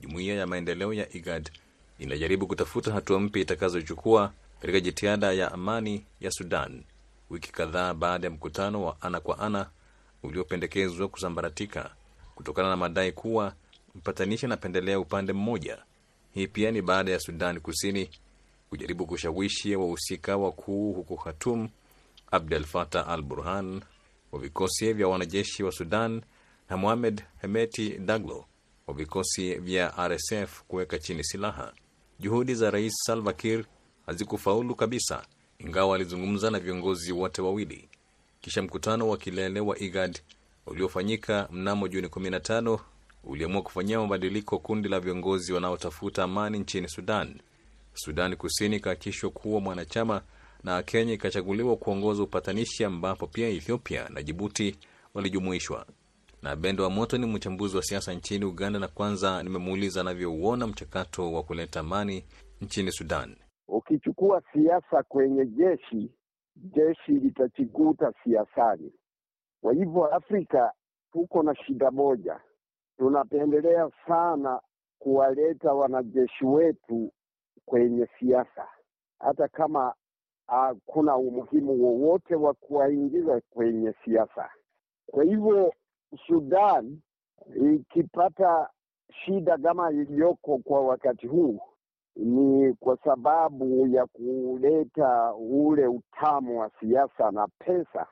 Jumuiya 0.00 0.34
ya 0.34 0.46
maendeleo 0.46 0.92
ya 0.92 1.16
IGAD 1.16 1.50
inajaribu 1.98 2.46
kutafuta 2.46 2.92
hatua 2.92 3.20
mpya 3.20 3.42
itakazochukua 3.42 4.32
katika 4.60 4.80
jitihada 4.80 5.32
ya 5.32 5.52
amani 5.52 6.04
ya 6.20 6.30
Sudan 6.30 6.82
wiki 7.30 7.52
kadhaa 7.52 7.94
baada 7.94 8.26
ya 8.26 8.30
mkutano 8.30 8.84
wa 8.84 9.02
ana 9.02 9.20
kwa 9.20 9.38
ana 9.38 9.70
uliopendekezwa 10.22 11.08
kusambaratika 11.08 11.90
kutokana 12.34 12.68
na 12.68 12.76
madai 12.76 13.12
kuwa 13.12 13.54
mpatanishi 13.94 14.46
anapendelea 14.46 15.00
upande 15.00 15.32
mmoja. 15.32 15.78
Hii 16.34 16.46
pia 16.46 16.70
ni 16.70 16.82
baada 16.82 17.12
ya 17.12 17.20
Sudan 17.20 17.60
Kusini 17.60 18.10
kujaribu 18.70 19.06
kushawishi 19.06 19.76
wahusika 19.76 20.36
wakuu 20.36 20.92
huko 20.92 21.16
Khartoum, 21.16 21.68
Abdel 22.30 22.64
Fattah 22.64 23.08
al 23.08 23.22
Burhan 23.22 23.82
wa 24.32 24.40
vikosi 24.40 24.92
vya 24.92 25.08
wanajeshi 25.08 25.62
wa 25.62 25.72
Sudan 25.72 26.22
na 26.70 26.76
Mohamed 26.76 27.22
Hemeti 27.40 27.98
Daglo 27.98 28.44
wa 28.86 28.94
vikosi 28.94 29.54
vya 29.54 30.08
RSF 30.08 30.62
kuweka 30.62 30.98
chini 30.98 31.24
silaha. 31.24 31.72
Juhudi 32.20 32.54
za 32.54 32.70
Rais 32.70 32.92
Salva 33.06 33.32
Kiir 33.32 33.64
hazikufaulu 34.06 34.74
kabisa 34.74 35.26
ingawa 35.58 35.94
alizungumza 35.96 36.50
na 36.50 36.58
viongozi 36.60 37.12
wote 37.12 37.42
wawili. 37.42 37.88
Kisha 38.40 38.62
mkutano 38.62 39.08
wa 39.08 39.16
kilele 39.16 39.60
wa 39.60 39.78
IGAD 39.78 40.18
uliofanyika 40.66 41.48
mnamo 41.52 41.88
Juni 41.88 42.06
15 42.08 42.78
uliamua 43.24 43.62
kufanyia 43.62 44.00
mabadiliko 44.00 44.58
kundi 44.58 44.88
la 44.88 45.00
viongozi 45.00 45.52
wanaotafuta 45.52 46.22
amani 46.24 46.58
nchini 46.58 46.88
Sudan. 46.88 47.40
Sudan 47.94 48.36
Kusini 48.36 48.76
ikaakishwa 48.76 49.30
kuwa 49.30 49.60
mwanachama 49.60 50.22
na 50.64 50.82
Kenya 50.82 51.12
ikachaguliwa 51.12 51.76
kuongoza 51.76 52.22
upatanishi, 52.22 52.84
ambapo 52.84 53.26
pia 53.26 53.48
Ethiopia 53.48 54.08
na 54.08 54.22
Jibuti 54.22 54.76
walijumuishwa. 55.14 55.86
Na 56.42 56.56
Bendo 56.56 56.84
wa 56.84 56.90
Moto 56.90 57.18
ni 57.18 57.26
mchambuzi 57.26 57.76
wa 57.76 57.82
siasa 57.82 58.12
nchini 58.14 58.44
Uganda, 58.44 58.78
na 58.78 58.88
kwanza 58.88 59.42
nimemuuliza 59.42 60.00
anavyouona 60.00 60.66
mchakato 60.66 61.32
wa 61.32 61.42
kuleta 61.42 61.80
amani 61.80 62.24
nchini 62.60 62.92
Sudan. 62.92 63.36
Ukichukua 63.68 64.42
siasa 64.52 65.02
kwenye 65.02 65.46
jeshi, 65.46 66.12
jeshi 66.56 67.12
litachikuta 67.12 68.12
siasani. 68.24 68.92
Kwa 69.62 69.72
hivyo, 69.72 70.04
Afrika 70.14 70.72
tuko 71.12 71.42
na 71.42 71.54
shida 71.54 71.90
moja, 71.90 72.40
tunapendelea 72.98 73.90
sana 74.06 74.60
kuwaleta 74.98 75.72
wanajeshi 75.74 76.44
wetu 76.46 77.12
kwenye 77.66 78.08
siasa, 78.18 78.68
hata 79.18 79.48
kama 79.48 79.94
hakuna 80.46 81.16
uh, 81.16 81.26
umuhimu 81.26 81.82
wowote 81.84 82.34
wa 82.34 82.54
kuwaingiza 82.54 83.40
kwenye 83.50 83.94
siasa. 84.04 84.50
Kwa 85.06 85.24
hivyo, 85.24 85.74
Sudan 86.26 86.98
ikipata 87.74 88.70
shida 89.24 89.58
kama 89.58 89.90
iliyoko 89.90 90.58
kwa 90.58 90.80
wakati 90.86 91.26
huu 91.26 91.60
ni 92.16 92.74
kwa 92.74 92.96
sababu 93.04 93.86
ya 93.86 94.06
kuleta 94.06 95.34
ule 95.34 95.86
utamu 95.86 96.60
wa 96.60 96.70
siasa 96.80 97.30
na 97.30 97.48
pesa 97.58 98.06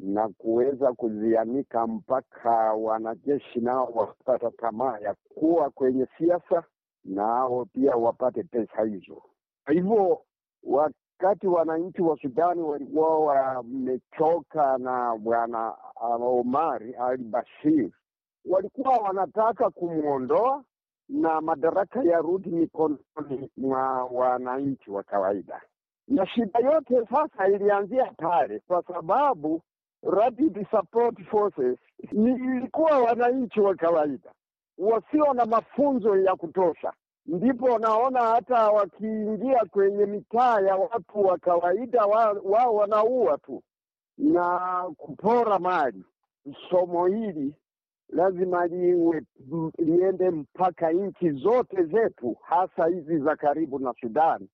na 0.00 0.28
kuweza 0.28 0.92
kuzianika 0.92 1.86
mpaka 1.86 2.50
wanajeshi 2.72 3.60
nao 3.60 3.86
wapata 3.94 4.50
tamaa 4.50 4.98
ya 4.98 5.14
kuwa 5.34 5.70
kwenye 5.70 6.06
siasa, 6.18 6.64
nao 7.04 7.64
pia 7.64 7.96
wapate 7.96 8.42
pesa 8.42 8.82
hizo. 8.84 9.22
Kwa 9.64 9.74
hivyo, 9.74 10.20
wakati 10.62 11.46
wananchi 11.46 12.02
wa 12.02 12.16
Sudani 12.18 12.62
walikuwa 12.62 13.18
wamechoka 13.18 14.78
na 14.78 15.16
bwana 15.16 15.74
Omar 16.20 16.82
al-Bashir, 16.98 17.90
walikuwa 18.44 18.96
wanataka 18.96 19.70
kumwondoa 19.70 20.64
na 21.10 21.40
madaraka 21.40 22.02
yarudi 22.02 22.50
mikononi 22.50 23.50
mwa 23.56 24.04
wananchi 24.04 24.90
wa 24.90 25.02
kawaida. 25.02 25.60
Na 26.08 26.26
shida 26.26 26.58
yote 26.58 27.06
sasa 27.06 27.48
ilianzia 27.48 28.12
pale, 28.16 28.60
kwa 28.66 28.82
sababu 28.82 29.62
Rapid 30.02 30.66
Support 30.70 31.22
Forces 31.24 31.78
ilikuwa 32.12 32.98
wananchi 32.98 33.60
wa 33.60 33.74
kawaida 33.74 34.32
wasio 34.78 35.34
na 35.34 35.46
mafunzo 35.46 36.16
ya 36.16 36.36
kutosha. 36.36 36.92
Ndipo 37.26 37.78
naona 37.78 38.20
hata 38.20 38.70
wakiingia 38.70 39.64
kwenye 39.70 40.06
mitaa 40.06 40.60
ya 40.60 40.76
watu 40.76 41.26
wa 41.26 41.38
kawaida, 41.38 42.04
wao 42.06 42.34
wa 42.44 42.66
wanaua 42.66 43.38
tu 43.38 43.62
na 44.18 44.58
kupora 44.96 45.58
mali. 45.58 46.04
Somo 46.70 47.06
hili 47.06 47.54
lazima 48.12 48.66
liwe 48.66 49.22
liende 49.78 50.30
mpaka 50.30 50.92
nchi 50.92 51.30
zote 51.30 51.84
zetu, 51.84 52.36
hasa 52.42 52.86
hizi 52.86 53.18
za 53.18 53.36
karibu 53.36 53.78
na 53.78 53.94
Sudan, 54.00 54.48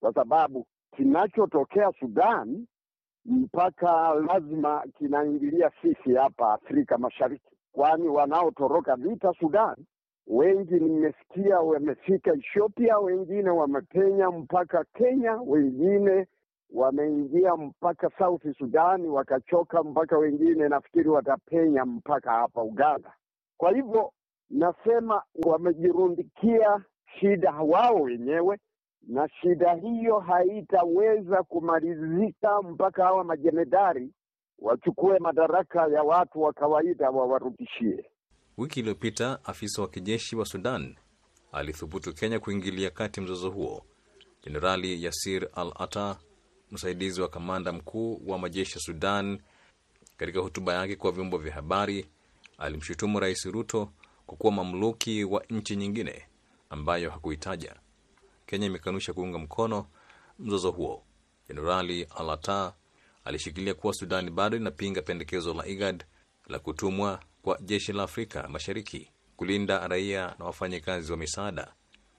kwa 0.00 0.12
sababu 0.14 0.66
kinachotokea 0.96 1.92
Sudan 2.00 2.66
mpaka 3.24 4.14
lazima 4.14 4.84
kinaingilia 4.98 5.70
sisi 5.82 6.14
hapa 6.14 6.52
Afrika 6.52 6.98
Mashariki, 6.98 7.56
kwani 7.72 8.08
wanaotoroka 8.08 8.96
vita 8.96 9.32
Sudan 9.40 9.76
wengi 10.26 10.74
nimesikia 10.74 11.60
wamefika 11.60 12.32
Ethiopia, 12.32 12.98
wengine 12.98 13.50
wamepenya 13.50 14.30
mpaka 14.30 14.84
Kenya, 14.84 15.40
wengine 15.46 16.26
wameingia 16.70 17.56
mpaka 17.56 18.10
South 18.18 18.42
Sudani 18.58 19.08
wakachoka, 19.08 19.82
mpaka 19.82 20.18
wengine 20.18 20.68
nafikiri 20.68 21.08
watapenya 21.08 21.84
mpaka 21.84 22.30
hapa 22.30 22.62
Uganda. 22.62 23.12
Kwa 23.56 23.72
hivyo 23.74 24.12
nasema 24.50 25.22
wamejirundikia 25.46 26.84
shida 27.20 27.50
wao 27.52 27.94
wenyewe, 27.94 28.58
na 29.02 29.28
shida 29.28 29.74
hiyo 29.74 30.18
haitaweza 30.18 31.42
kumalizika 31.42 32.62
mpaka 32.62 33.04
hawa 33.04 33.24
majemadari 33.24 34.10
wachukue 34.58 35.18
madaraka 35.18 35.86
ya 35.88 36.02
watu 36.02 36.42
wa 36.42 36.52
kawaida 36.52 37.10
wawarudishie. 37.10 38.10
Wiki 38.58 38.80
iliyopita 38.80 39.38
afisa 39.44 39.82
wa 39.82 39.88
kijeshi 39.88 40.36
wa 40.36 40.44
Sudan 40.44 40.96
alithubutu 41.52 42.14
Kenya 42.14 42.40
kuingilia 42.40 42.90
kati 42.90 43.20
mzozo 43.20 43.50
huo. 43.50 43.82
Jenerali 44.44 45.04
Yasir 45.04 45.48
Al 45.54 45.72
Ata, 45.76 46.16
msaidizi 46.74 47.20
wa 47.20 47.28
kamanda 47.28 47.72
mkuu 47.72 48.22
wa 48.26 48.38
majeshi 48.38 48.72
ya 48.74 48.80
Sudan, 48.80 49.38
katika 50.16 50.40
hotuba 50.40 50.74
yake 50.74 50.96
kwa 50.96 51.12
vyombo 51.12 51.38
vya 51.38 51.54
habari 51.54 52.06
alimshutumu 52.58 53.20
Rais 53.20 53.44
Ruto 53.44 53.92
kwa 54.26 54.36
kuwa 54.36 54.52
mamluki 54.52 55.24
wa 55.24 55.44
nchi 55.50 55.76
nyingine 55.76 56.22
ambayo 56.70 57.10
hakuitaja. 57.10 57.76
Kenya 58.46 58.66
imekanusha 58.66 59.12
kuunga 59.12 59.38
mkono 59.38 59.86
mzozo 60.38 60.70
huo. 60.70 61.02
Jenerali 61.48 62.06
Alata 62.16 62.74
alishikilia 63.24 63.74
kuwa 63.74 63.94
Sudani 63.94 64.30
bado 64.30 64.56
inapinga 64.56 65.02
pendekezo 65.02 65.54
la 65.54 65.66
IGAD 65.66 66.04
la 66.46 66.58
kutumwa 66.58 67.20
kwa 67.42 67.58
jeshi 67.62 67.92
la 67.92 68.02
Afrika 68.02 68.48
Mashariki 68.48 69.10
kulinda 69.36 69.88
raia 69.88 70.34
na 70.38 70.44
wafanyakazi 70.44 71.12
wa 71.12 71.18
misaada. 71.18 71.72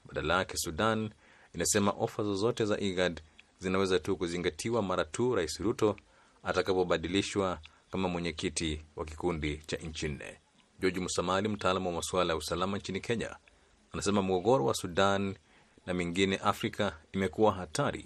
Badala 0.05 0.37
yake, 0.37 0.57
Sudan 0.57 1.09
inasema 1.53 1.91
ofa 1.91 2.23
zozote 2.23 2.65
za 2.65 2.79
IGAD 2.79 3.21
zinaweza 3.59 3.99
tu 3.99 4.17
kuzingatiwa 4.17 4.81
mara 4.81 5.05
tu 5.05 5.35
Rais 5.35 5.59
Ruto 5.59 5.95
atakapobadilishwa 6.43 7.59
kama 7.91 8.07
mwenyekiti 8.07 8.85
wa 8.95 9.05
kikundi 9.05 9.57
cha 9.57 9.77
nchi 9.77 10.07
nne. 10.07 10.39
George 10.79 10.99
Musamali, 10.99 11.47
mtaalamu 11.47 11.89
wa 11.89 11.95
masuala 11.95 12.33
ya 12.33 12.37
usalama 12.37 12.77
nchini 12.77 12.99
Kenya, 12.99 13.35
anasema 13.93 14.21
mgogoro 14.21 14.65
wa 14.65 14.73
Sudan 14.73 15.35
na 15.85 15.93
mingine 15.93 16.35
Afrika 16.37 16.97
imekuwa 17.11 17.51
hatari 17.51 18.05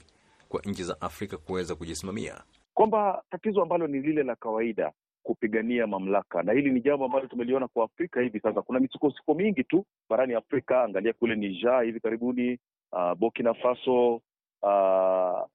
kwa 0.49 0.61
nchi 0.65 0.83
za 0.83 1.01
Afrika 1.01 1.37
kuweza 1.37 1.75
kujisimamia, 1.75 2.43
kwamba 2.73 3.23
tatizo 3.31 3.61
ambalo 3.61 3.87
ni 3.87 3.99
lile 3.99 4.23
la 4.23 4.35
kawaida 4.35 4.91
kupigania 5.23 5.87
mamlaka, 5.87 6.43
na 6.43 6.53
hili 6.53 6.71
ni 6.71 6.81
jambo 6.81 7.05
ambalo 7.05 7.27
tumeliona 7.27 7.67
kwa 7.67 7.85
Afrika 7.85 8.21
hivi 8.21 8.39
sasa. 8.39 8.61
Kuna 8.61 8.79
misukosuko 8.79 9.33
mingi 9.33 9.63
tu 9.63 9.85
barani 10.09 10.33
Afrika. 10.33 10.83
Angalia 10.83 11.13
kule 11.13 11.35
Niger 11.35 11.81
hivi 11.81 11.99
karibuni, 11.99 12.59
uh, 12.91 13.13
Burkina 13.13 13.53
Faso, 13.53 14.21
uh, 14.61 15.47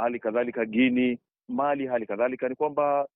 hali 0.00 0.18
kadhalika 0.20 0.64
Guini, 0.66 1.18
Mali, 1.48 1.86
hali 1.86 2.06
kadhalika 2.06 2.48
ni 2.48 2.54
kwamba 2.54 3.08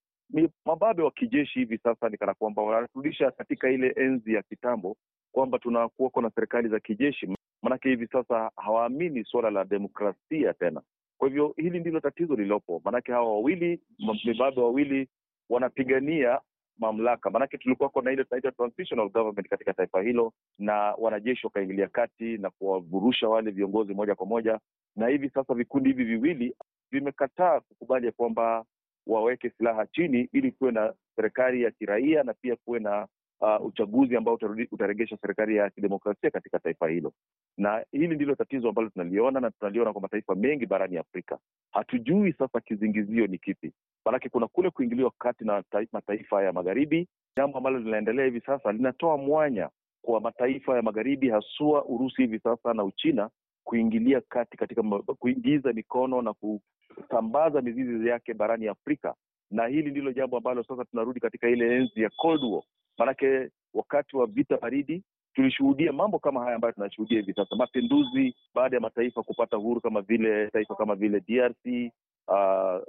mababe 0.65 1.03
wa 1.03 1.11
kijeshi 1.11 1.59
hivi 1.59 1.77
sasa 1.77 2.09
ni 2.09 2.17
kana 2.17 2.33
kwamba 2.33 2.61
wanarudisha 2.61 3.31
katika 3.31 3.69
ile 3.69 3.93
enzi 3.95 4.33
ya 4.33 4.41
kitambo, 4.43 4.97
kwamba 5.31 5.59
tunakuwako 5.59 6.21
na 6.21 6.29
serikali 6.35 6.69
za 6.69 6.79
kijeshi, 6.79 7.35
maanake 7.63 7.89
hivi 7.89 8.07
sasa 8.07 8.51
hawaamini 8.55 9.23
suala 9.23 9.49
la 9.49 9.65
demokrasia 9.65 10.53
tena. 10.53 10.81
Kwa 11.17 11.27
hivyo 11.27 11.53
hili 11.57 11.79
ndilo 11.79 11.99
tatizo 11.99 12.35
lililopo, 12.35 12.81
maanake 12.85 13.11
hawa 13.11 13.33
wawili 13.33 13.79
mibabe 14.25 14.61
wawili 14.61 15.07
wanapigania 15.49 16.39
mamlaka. 16.79 17.29
Maanake 17.29 17.57
tulikuwako 17.57 18.01
na 18.01 18.11
ile 18.11 18.23
tunaita 18.23 18.51
transitional 18.51 19.09
government 19.09 19.49
katika 19.49 19.73
taifa 19.73 20.01
hilo, 20.01 20.33
na 20.59 20.73
wanajeshi 20.97 21.45
wakaingilia 21.47 21.87
kati 21.87 22.37
na 22.37 22.49
kuwavurusha 22.49 23.29
wale 23.29 23.51
viongozi 23.51 23.93
moja 23.93 24.15
kwa 24.15 24.25
moja, 24.25 24.59
na 24.95 25.07
hivi 25.07 25.29
sasa 25.29 25.53
vikundi 25.53 25.89
hivi 25.89 26.03
viwili 26.03 26.55
vimekataa 26.91 27.59
kukubali 27.59 28.05
ya 28.05 28.11
kwamba 28.11 28.65
waweke 29.07 29.49
silaha 29.49 29.87
chini 29.87 30.29
ili 30.33 30.51
kuwe 30.51 30.71
na 30.71 30.93
serikali 31.15 31.61
ya 31.63 31.71
kiraia 31.71 32.23
na 32.23 32.33
pia 32.33 32.55
kuwe 32.55 32.79
na 32.79 33.07
uh, 33.41 33.65
uchaguzi 33.65 34.15
ambao 34.17 34.39
utaregesha 34.71 35.17
serikali 35.21 35.55
ya 35.55 35.69
kidemokrasia 35.69 36.31
katika 36.31 36.59
taifa 36.59 36.87
hilo. 36.87 37.13
Na 37.57 37.85
hili 37.91 38.15
ndilo 38.15 38.35
tatizo 38.35 38.69
ambalo 38.69 38.89
tunaliona 38.89 39.39
na 39.39 39.51
tunaliona 39.51 39.93
kwa 39.93 40.01
mataifa 40.01 40.35
mengi 40.35 40.65
barani 40.65 40.97
Afrika. 40.97 41.37
Hatujui 41.71 42.33
sasa 42.33 42.59
kizingizio 42.61 43.27
ni 43.27 43.37
kipi, 43.37 43.71
maanake 44.05 44.29
kuna 44.29 44.47
kule 44.47 44.69
kuingiliwa 44.69 45.11
kati 45.17 45.45
na 45.45 45.63
mataifa 45.91 46.43
ya 46.43 46.53
magharibi. 46.53 47.07
Jambo 47.37 47.57
ambalo 47.57 47.79
linaendelea 47.79 48.25
hivi 48.25 48.41
sasa 48.41 48.71
linatoa 48.71 49.17
mwanya 49.17 49.69
kwa 50.01 50.21
mataifa 50.21 50.75
ya 50.75 50.81
magharibi, 50.81 51.29
haswa 51.29 51.85
Urusi 51.85 52.21
hivi 52.21 52.39
sasa 52.39 52.73
na 52.73 52.83
Uchina 52.83 53.29
kuingilia 53.63 54.21
kati 54.21 54.57
katika 54.57 54.83
kuingiza 55.19 55.73
mikono 55.73 56.21
na 56.21 56.33
kusambaza 56.33 57.61
mizizi 57.61 58.07
yake 58.07 58.33
barani 58.33 58.67
Afrika, 58.67 59.15
na 59.51 59.67
hili 59.67 59.91
ndilo 59.91 60.11
jambo 60.13 60.37
ambalo 60.37 60.63
sasa 60.63 60.85
tunarudi 60.85 61.19
katika 61.19 61.49
ile 61.49 61.75
enzi 61.75 62.01
ya 62.01 62.09
Cold 62.09 62.43
War. 62.43 62.63
Maanake 62.97 63.49
wakati 63.73 64.17
wa 64.17 64.27
vita 64.27 64.57
baridi 64.57 65.03
tulishuhudia 65.33 65.93
mambo 65.93 66.19
kama 66.19 66.43
haya 66.43 66.55
ambayo 66.55 66.71
tunashuhudia 66.71 67.19
hivi 67.19 67.33
sasa, 67.33 67.55
mapinduzi 67.55 68.35
baada 68.55 68.75
ya 68.77 68.81
mataifa 68.81 69.23
kupata 69.23 69.57
uhuru, 69.57 69.81
kama 69.81 70.01
vile 70.01 70.47
taifa 70.51 70.75
kama 70.75 70.95
vile 70.95 71.19
DRC. 71.19 71.91
Uh, 72.27 72.33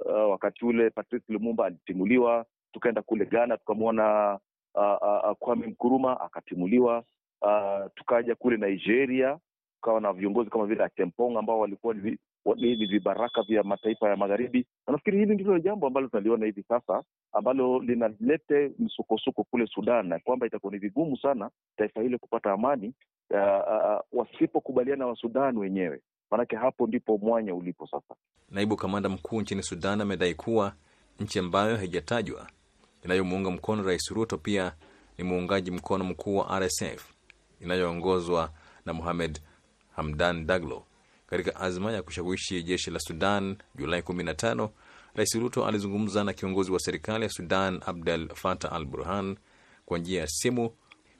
uh, 0.05 0.29
wakati 0.31 0.65
ule 0.65 0.89
Patrice 0.89 1.33
Lumumba 1.33 1.65
alitimuliwa, 1.65 2.45
tukaenda 2.71 3.01
kule 3.01 3.25
Ghana 3.25 3.57
tukamwona 3.57 4.39
uh, 4.75 5.29
uh, 5.29 5.35
Kwame 5.39 5.67
Nkrumah 5.67 6.21
akatimuliwa. 6.21 7.03
Uh, 7.41 7.91
tukaja 7.95 8.35
kule 8.35 8.57
Nigeria 8.57 9.39
tukawa 9.75 10.01
na 10.01 10.13
viongozi 10.13 10.49
kama 10.49 10.65
vile 10.65 10.83
Atempong 10.83 11.37
ambao 11.37 11.59
walikuwa 11.59 11.95
ni 12.55 12.85
vibaraka 12.85 13.41
vya 13.41 13.63
mataifa 13.63 14.09
ya 14.09 14.15
magharibi, 14.15 14.65
na 14.87 14.91
nafikiri 14.91 15.17
hili 15.19 15.33
ndilo 15.33 15.59
jambo 15.59 15.87
ambalo 15.87 16.07
tunaliona 16.07 16.45
hivi 16.45 16.63
sasa 16.63 17.03
ambalo 17.33 17.79
linalete 17.79 18.71
msukosuko 18.79 19.43
kule 19.43 19.67
Sudan, 19.67 20.07
na 20.07 20.19
kwamba 20.19 20.47
itakuwa 20.47 20.73
ni 20.73 20.79
vigumu 20.79 21.17
sana 21.17 21.49
taifa 21.77 22.01
hilo 22.01 22.17
kupata 22.17 22.51
amani 22.51 22.93
uh, 23.29 23.37
uh, 23.39 24.19
wasipokubaliana 24.19 25.07
wa 25.07 25.15
Sudan 25.15 25.57
wenyewe, 25.57 26.01
maanake 26.31 26.55
hapo 26.55 26.87
ndipo 26.87 27.17
mwanya 27.17 27.55
ulipo 27.55 27.87
sasa. 27.87 28.15
Naibu 28.51 28.75
kamanda 28.75 29.09
mkuu 29.09 29.41
nchini 29.41 29.63
Sudan 29.63 30.01
amedai 30.01 30.33
kuwa 30.35 30.73
nchi 31.19 31.39
ambayo 31.39 31.77
haijatajwa 31.77 32.47
inayomuunga 33.05 33.51
mkono 33.51 33.83
Rais 33.83 34.09
Ruto 34.11 34.37
pia 34.37 34.71
ni 35.17 35.23
muungaji 35.23 35.71
mkono 35.71 36.03
mkuu 36.03 36.37
wa 36.37 36.59
RSF 36.59 37.13
inayoongozwa 37.61 38.49
na 38.85 38.93
Mohamed 38.93 39.39
Hamdan 39.95 40.45
Daglo. 40.45 40.83
Katika 41.29 41.55
azma 41.55 41.91
ya 41.91 42.01
kushawishi 42.03 42.63
jeshi 42.63 42.91
la 42.91 42.99
Sudan, 42.99 43.57
Julai 43.75 44.01
15 44.01 44.69
Rais 45.15 45.35
Ruto 45.35 45.65
alizungumza 45.65 46.23
na 46.23 46.33
kiongozi 46.33 46.71
wa 46.71 46.79
serikali 46.79 47.23
ya 47.23 47.29
Sudan 47.29 47.81
Abdel 47.85 48.29
Fattah 48.35 48.73
al 48.73 48.85
Burhan 48.85 49.37
kwa 49.85 49.97
njia 49.99 50.21
ya 50.21 50.27
simu 50.27 50.71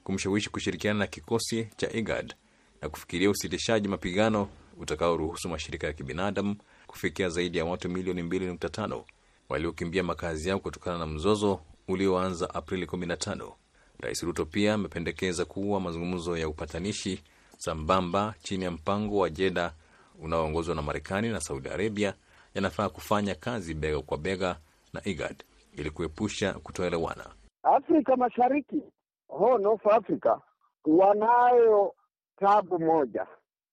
kumshawishi 0.04 0.50
kushirikiana 0.50 1.00
na 1.00 1.08
kikosi 1.08 1.68
cha 1.78 1.92
IGAD 1.94 2.34
na 2.82 2.90
kufikiria 2.90 3.30
usitishaji 3.30 3.88
mapigano 3.88 4.50
utakaoruhusu 4.80 5.50
mashirika 5.50 5.88
ya 5.88 5.94
kibinadamu 5.94 6.56
kufikia 6.88 7.30
zaidi 7.30 7.58
ya 7.58 7.66
watu 7.66 7.90
milioni 7.90 8.22
2.5 8.22 9.04
waliokimbia 9.50 10.04
makazi 10.04 10.50
yao 10.50 10.60
kutokana 10.60 10.98
na 10.98 11.06
mzozo 11.06 11.62
ulioanza 11.88 12.54
Aprili 12.56 12.86
15. 12.86 13.52
Rais 14.00 14.24
Ruto 14.24 14.46
pia 14.46 14.74
amependekeza 14.74 15.46
kuwa 15.46 15.80
mazungumzo 15.80 16.38
ya 16.38 16.50
upatanishi 16.50 17.24
sambamba 17.58 18.34
chini 18.44 18.64
ya 18.64 18.72
mpango 18.72 19.18
wa 19.18 19.30
Jeda 19.30 19.74
unaoongozwa 20.22 20.76
na 20.76 20.82
Marekani 20.82 21.30
na 21.30 21.40
Saudi 21.40 21.70
Arabia 21.70 22.14
yanafaa 22.54 22.90
kufanya 22.90 23.36
kazi 23.36 23.74
bega 23.74 24.02
kwa 24.02 24.18
bega 24.18 24.60
na 24.94 25.02
IGAD 25.06 25.44
ili 25.74 25.90
kuepusha 25.92 26.54
kutoelewana. 26.54 27.26
Afrika 27.64 28.16
Mashariki, 28.16 28.84
Horn 29.28 29.62
North 29.62 29.88
Africa, 29.88 30.38
wanayo 30.86 31.94
tabu 32.40 32.80
moja, 32.80 33.28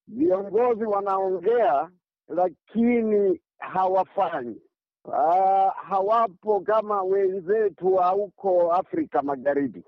viongozi 0.09 0.85
wanaongea 0.85 1.90
lakini 2.28 3.40
hawafanyi. 3.59 4.61
Uh, 5.04 5.72
hawapo 5.88 6.61
kama 6.61 7.02
wenzetu 7.02 7.94
wa 7.94 8.06
huko 8.09 8.72
Afrika 8.72 9.22
Magharibi. 9.22 9.85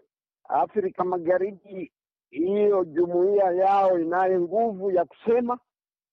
Afrika 0.48 1.04
Magharibi, 1.04 1.92
hiyo 2.30 2.84
jumuiya 2.84 3.50
yao 3.50 3.98
inayo 3.98 4.40
nguvu 4.40 4.90
ya 4.90 5.04
kusema 5.04 5.58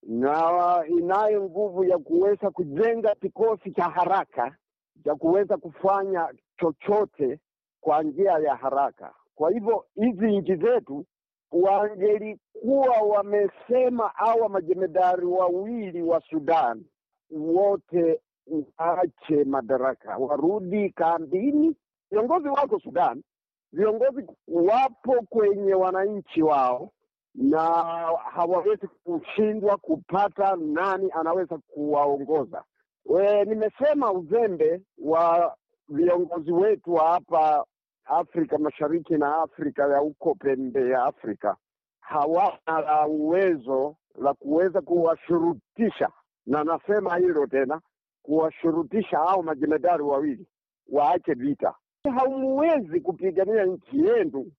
na 0.06 0.84
inayo 0.88 1.44
nguvu 1.44 1.84
ya 1.84 1.98
kuweza 1.98 2.52
kujenga 2.52 3.16
kikosi 3.16 3.72
cha 3.72 3.84
haraka 3.84 4.56
cha 5.04 5.16
kuweza 5.16 5.58
kufanya 5.58 6.34
chochote 6.58 7.40
kwa 7.82 8.04
njia 8.04 8.32
ya 8.32 8.56
haraka. 8.56 9.14
Kwa 9.36 9.52
hivyo 9.52 9.86
hizi 9.96 10.38
nchi 10.38 10.56
zetu 10.56 11.06
wangelikuwa 11.52 12.98
wamesema 13.08 14.08
hawa 14.08 14.50
majemedari 14.50 15.26
wawili 15.26 16.02
wa 16.02 16.22
Sudan 16.22 16.86
wote 17.32 18.22
waache 18.78 19.44
madaraka, 19.44 20.18
warudi 20.18 20.90
kambini. 20.90 21.76
Viongozi 22.12 22.48
wako 22.48 22.80
Sudan, 22.80 23.24
viongozi 23.72 24.28
wapo 24.48 25.22
kwenye 25.30 25.74
wananchi 25.74 26.42
wao, 26.42 26.92
na 27.36 27.60
hawawezi 28.34 28.88
kushindwa 28.88 29.78
kupata 29.78 30.56
nani 30.56 31.12
anaweza 31.12 31.58
kuwaongoza. 31.58 32.64
We, 33.06 33.46
nimesema 33.46 34.12
uzembe 34.12 34.82
wa 34.98 35.56
viongozi 35.90 36.52
wetu 36.52 36.94
wa 36.94 37.08
hapa 37.12 37.66
Afrika 38.06 38.58
Mashariki 38.58 39.14
na 39.18 39.38
Afrika 39.38 39.84
ya 39.88 39.98
huko 40.00 40.36
pembe 40.36 40.90
ya 40.90 41.04
Afrika 41.04 41.56
hawana 42.00 42.82
la 42.82 43.08
uwezo 43.08 43.96
la 44.22 44.34
kuweza 44.34 44.82
kuwashurutisha, 44.82 46.10
na 46.46 46.64
nasema 46.64 47.18
hilo 47.18 47.48
tena, 47.48 47.82
kuwashurutisha 48.24 49.18
hao 49.18 49.44
majemedari 49.44 50.04
wawili 50.04 50.48
waache 50.92 51.34
vita. 51.34 51.74
Hamuwezi 52.16 53.00
kupigania 53.02 53.66
nchi 53.66 54.00
yenu 54.06 54.52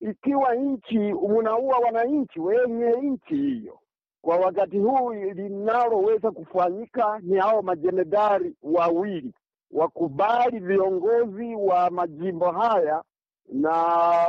ikiwa 0.00 0.54
nchi 0.54 0.98
munaua 0.98 1.78
wananchi 1.78 2.40
wenye 2.40 2.90
nchi 3.02 3.34
hiyo. 3.34 3.78
Kwa 4.22 4.36
wakati 4.36 4.78
huu 4.78 5.12
linaloweza 5.12 6.30
kufanyika 6.30 7.18
ni 7.22 7.36
hao 7.38 7.62
majenedari 7.62 8.54
wawili 8.62 9.34
wakubali 9.70 10.58
viongozi 10.58 11.54
wa 11.54 11.90
majimbo 11.90 12.50
haya 12.50 13.02
na 13.52 13.74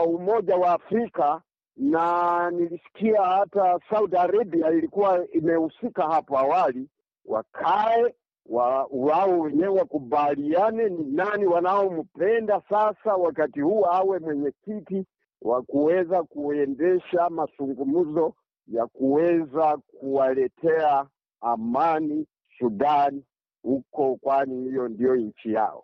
Umoja 0.08 0.56
wa 0.56 0.72
Afrika, 0.74 1.42
na 1.78 2.52
nilisikia 2.52 3.22
hata 3.22 3.80
Saudi 3.90 4.16
Arabia 4.18 4.70
ilikuwa 4.72 5.28
imehusika 5.32 6.04
hapo 6.04 6.38
awali, 6.40 6.88
wakae 7.26 8.16
wa, 8.46 8.88
wao 8.92 9.40
wenyewe 9.40 9.80
wakubaliane 9.80 10.90
ni 10.90 11.04
nani 11.06 11.46
wanaompenda 11.46 12.62
sasa 12.70 13.16
wakati 13.16 13.62
huu 13.62 13.86
awe 13.86 14.20
mwenyekiti 14.20 15.06
wa 15.42 15.62
kuweza 15.62 16.24
kuendesha 16.24 17.30
mazungumzo 17.30 18.34
ya 18.68 18.88
kuweza 18.88 19.78
kuwaletea 19.78 21.06
amani 21.42 22.28
Sudani 22.60 23.24
huko, 23.64 24.16
kwani 24.16 24.70
hiyo 24.70 24.88
ndiyo 24.88 25.16
nchi 25.16 25.54
yao. 25.54 25.84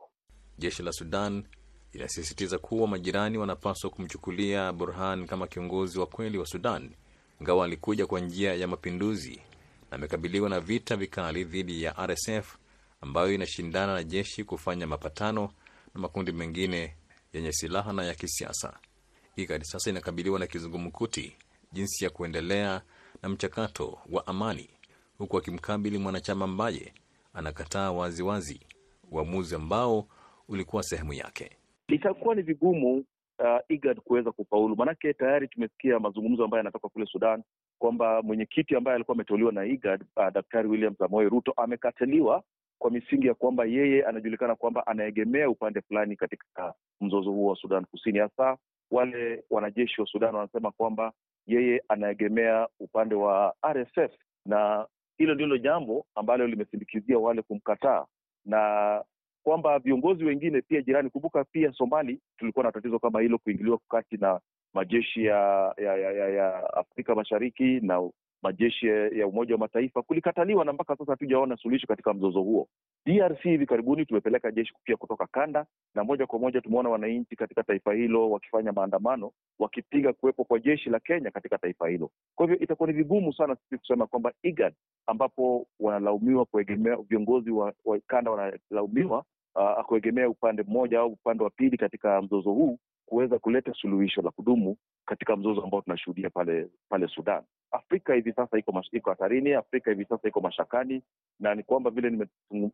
Jeshi 0.57 0.83
la 0.83 0.91
Sudan 0.91 1.43
linasisitiza 1.93 2.57
kuwa 2.57 2.87
majirani 2.87 3.37
wanapaswa 3.37 3.89
kumchukulia 3.89 4.73
Burhan 4.73 5.25
kama 5.27 5.47
kiongozi 5.47 5.99
wa 5.99 6.05
kweli 6.05 6.37
wa 6.37 6.45
Sudan, 6.45 6.89
ingawa 7.41 7.65
alikuja 7.65 8.07
kwa 8.07 8.19
njia 8.19 8.53
ya 8.55 8.67
mapinduzi 8.67 9.41
na 9.91 9.95
amekabiliwa 9.97 10.49
na 10.49 10.59
vita 10.59 10.95
vikali 10.95 11.43
dhidi 11.43 11.83
ya 11.83 11.95
RSF 12.07 12.57
ambayo 13.01 13.33
inashindana 13.33 13.93
na 13.93 14.03
jeshi 14.03 14.43
kufanya 14.43 14.87
mapatano 14.87 15.49
na 15.95 16.01
makundi 16.01 16.31
mengine 16.31 16.95
yenye 17.33 17.51
silaha 17.51 17.93
na 17.93 18.03
ya 18.05 18.15
kisiasa. 18.15 18.79
IGAD 19.37 19.61
sasa 19.63 19.89
inakabiliwa 19.89 20.39
na 20.39 20.47
kizungumkuti 20.47 21.37
jinsi 21.71 22.03
ya 22.03 22.09
kuendelea 22.09 22.81
na 23.23 23.29
mchakato 23.29 23.97
wa 24.11 24.27
amani, 24.27 24.69
huku 25.17 25.37
akimkabili 25.37 25.97
mwanachama 25.97 26.45
ambaye 26.45 26.93
anakataa 27.33 27.91
waziwazi 27.91 28.59
uamuzi 29.11 29.55
ambao 29.55 30.07
ulikuwa 30.47 30.83
sehemu 30.83 31.13
yake. 31.13 31.51
Itakuwa 31.87 32.35
ni 32.35 32.41
vigumu 32.41 32.97
uh, 33.39 33.59
IGAD 33.69 33.99
kuweza 33.99 34.31
kufaulu, 34.31 34.75
maanake 34.75 35.13
tayari 35.13 35.47
tumesikia 35.47 35.99
mazungumzo 35.99 36.43
ambayo 36.43 36.59
yanatoka 36.59 36.89
kule 36.89 37.05
Sudan 37.05 37.43
kwamba 37.79 38.21
mwenyekiti 38.21 38.75
ambaye 38.75 38.95
alikuwa 38.95 39.15
ameteuliwa 39.15 39.51
na 39.51 39.65
IGAD 39.65 40.01
uh, 40.15 40.29
Daktari 40.33 40.67
William 40.67 40.95
Samoei 40.95 41.29
Ruto 41.29 41.51
amekataliwa 41.57 42.43
kwa 42.79 42.91
misingi 42.91 43.27
ya 43.27 43.33
kwamba 43.33 43.65
yeye 43.65 44.05
anajulikana 44.05 44.55
kwamba 44.55 44.87
anaegemea 44.87 45.49
upande 45.49 45.81
fulani 45.81 46.15
katika 46.15 46.73
mzozo 47.01 47.31
huo 47.31 47.49
wa 47.49 47.55
Sudan 47.55 47.85
Kusini. 47.85 48.19
Hasa 48.19 48.57
wale 48.91 49.43
wanajeshi 49.49 50.01
wa 50.01 50.07
Sudan 50.07 50.35
wanasema 50.35 50.71
kwamba 50.71 51.13
yeye 51.47 51.83
anaegemea 51.87 52.67
upande 52.79 53.15
wa 53.15 53.55
RSF, 53.73 54.11
na 54.45 54.87
hilo 55.17 55.33
ndilo 55.35 55.57
jambo 55.57 56.05
ambalo 56.15 56.47
limesindikizia 56.47 57.17
wale 57.19 57.41
kumkataa, 57.41 58.05
na 58.45 59.03
kwamba 59.43 59.79
viongozi 59.79 60.23
wengine 60.25 60.61
pia 60.61 60.81
jirani. 60.81 61.09
Kumbuka 61.09 61.43
pia 61.43 61.73
Somali 61.73 62.19
tulikuwa 62.37 62.65
na 62.65 62.71
tatizo 62.71 62.99
kama 62.99 63.21
hilo, 63.21 63.37
kuingiliwa 63.37 63.79
kati 63.89 64.17
na 64.17 64.39
majeshi 64.73 65.25
ya 65.25 65.73
ya, 65.77 65.97
ya, 65.97 66.11
ya, 66.11 66.29
ya 66.29 66.73
Afrika 66.73 67.15
Mashariki 67.15 67.79
na 67.81 68.09
majeshi 68.41 68.87
ya 68.87 69.27
Umoja 69.27 69.53
wa 69.53 69.59
Mataifa 69.59 70.01
kulikataliwa, 70.01 70.65
na 70.65 70.73
mpaka 70.73 70.95
sasa 70.95 71.11
hatujaona 71.11 71.57
suluhisho 71.57 71.87
katika 71.87 72.13
mzozo 72.13 72.41
huo. 72.41 72.67
DRC 73.05 73.39
hivi 73.41 73.65
karibuni 73.65 74.05
tumepeleka 74.05 74.51
jeshi 74.51 74.73
pia 74.83 74.97
kutoka 74.97 75.27
kanda, 75.27 75.65
na 75.95 76.03
moja 76.03 76.25
kwa 76.27 76.39
moja 76.39 76.61
tumeona 76.61 76.89
wananchi 76.89 77.35
katika 77.35 77.63
taifa 77.63 77.93
hilo 77.93 78.29
wakifanya 78.31 78.71
maandamano 78.71 79.31
wakipinga 79.59 80.13
kuwepo 80.13 80.43
kwa 80.43 80.59
jeshi 80.59 80.89
la 80.89 80.99
Kenya 80.99 81.31
katika 81.31 81.57
taifa 81.57 81.87
hilo. 81.87 82.11
Kwa 82.35 82.45
hivyo 82.45 82.59
itakuwa 82.63 82.87
ni 82.89 82.93
vigumu 82.95 83.33
sana 83.33 83.55
sisi 83.55 83.77
kusema 83.77 84.07
kwamba 84.07 84.33
IGAD 84.43 84.73
ambapo 85.07 85.67
wanalaumiwa 85.79 86.45
kuegemea, 86.45 86.97
viongozi 87.09 87.51
wa, 87.51 87.73
wa 87.85 87.99
kanda 88.07 88.31
wanalaumiwa 88.31 89.23
uh, 89.55 89.85
kuegemea 89.85 90.29
upande 90.29 90.63
mmoja 90.63 90.99
au 90.99 91.07
upande 91.11 91.43
wa 91.43 91.49
pili 91.49 91.77
katika 91.77 92.21
mzozo 92.21 92.51
huu 92.51 92.79
kuweza 93.07 93.39
kuleta 93.39 93.73
suluhisho 93.73 94.21
la 94.21 94.31
kudumu 94.31 94.77
katika 95.05 95.35
mzozo 95.35 95.61
ambao 95.61 95.81
tunashuhudia 95.81 96.29
pale 96.29 96.69
pale 96.89 97.07
Sudan. 97.07 97.43
Afrika 97.71 98.13
hivi 98.13 98.33
sasa 98.33 98.57
iko 98.57 98.81
iko 98.91 99.09
hatarini. 99.09 99.53
Afrika 99.53 99.91
hivi 99.91 100.05
sasa 100.05 100.27
iko 100.27 100.41
mashakani, 100.41 101.03
na 101.39 101.55
ni 101.55 101.63
kwamba 101.63 101.89
vile 101.89 102.27